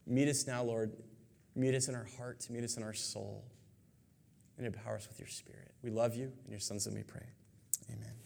Meet 0.07 0.29
us 0.29 0.47
now, 0.47 0.63
Lord. 0.63 0.93
Meet 1.57 1.75
us 1.75 1.89
in 1.89 1.95
our 1.95 2.07
heart, 2.19 2.47
meet 2.51 2.65
us 2.65 2.77
in 2.77 2.83
our 2.83 2.95
soul, 2.95 3.45
and 4.59 4.67
empower 4.67 4.97
us 4.97 5.09
with 5.09 5.21
your 5.21 5.29
spirit. 5.29 5.71
We 5.83 5.91
love 5.91 6.17
you. 6.17 6.33
In 6.45 6.51
your 6.51 6.61
son's 6.61 6.87
name 6.87 6.97
we 6.97 7.03
pray. 7.05 7.27
Amen. 7.93 8.24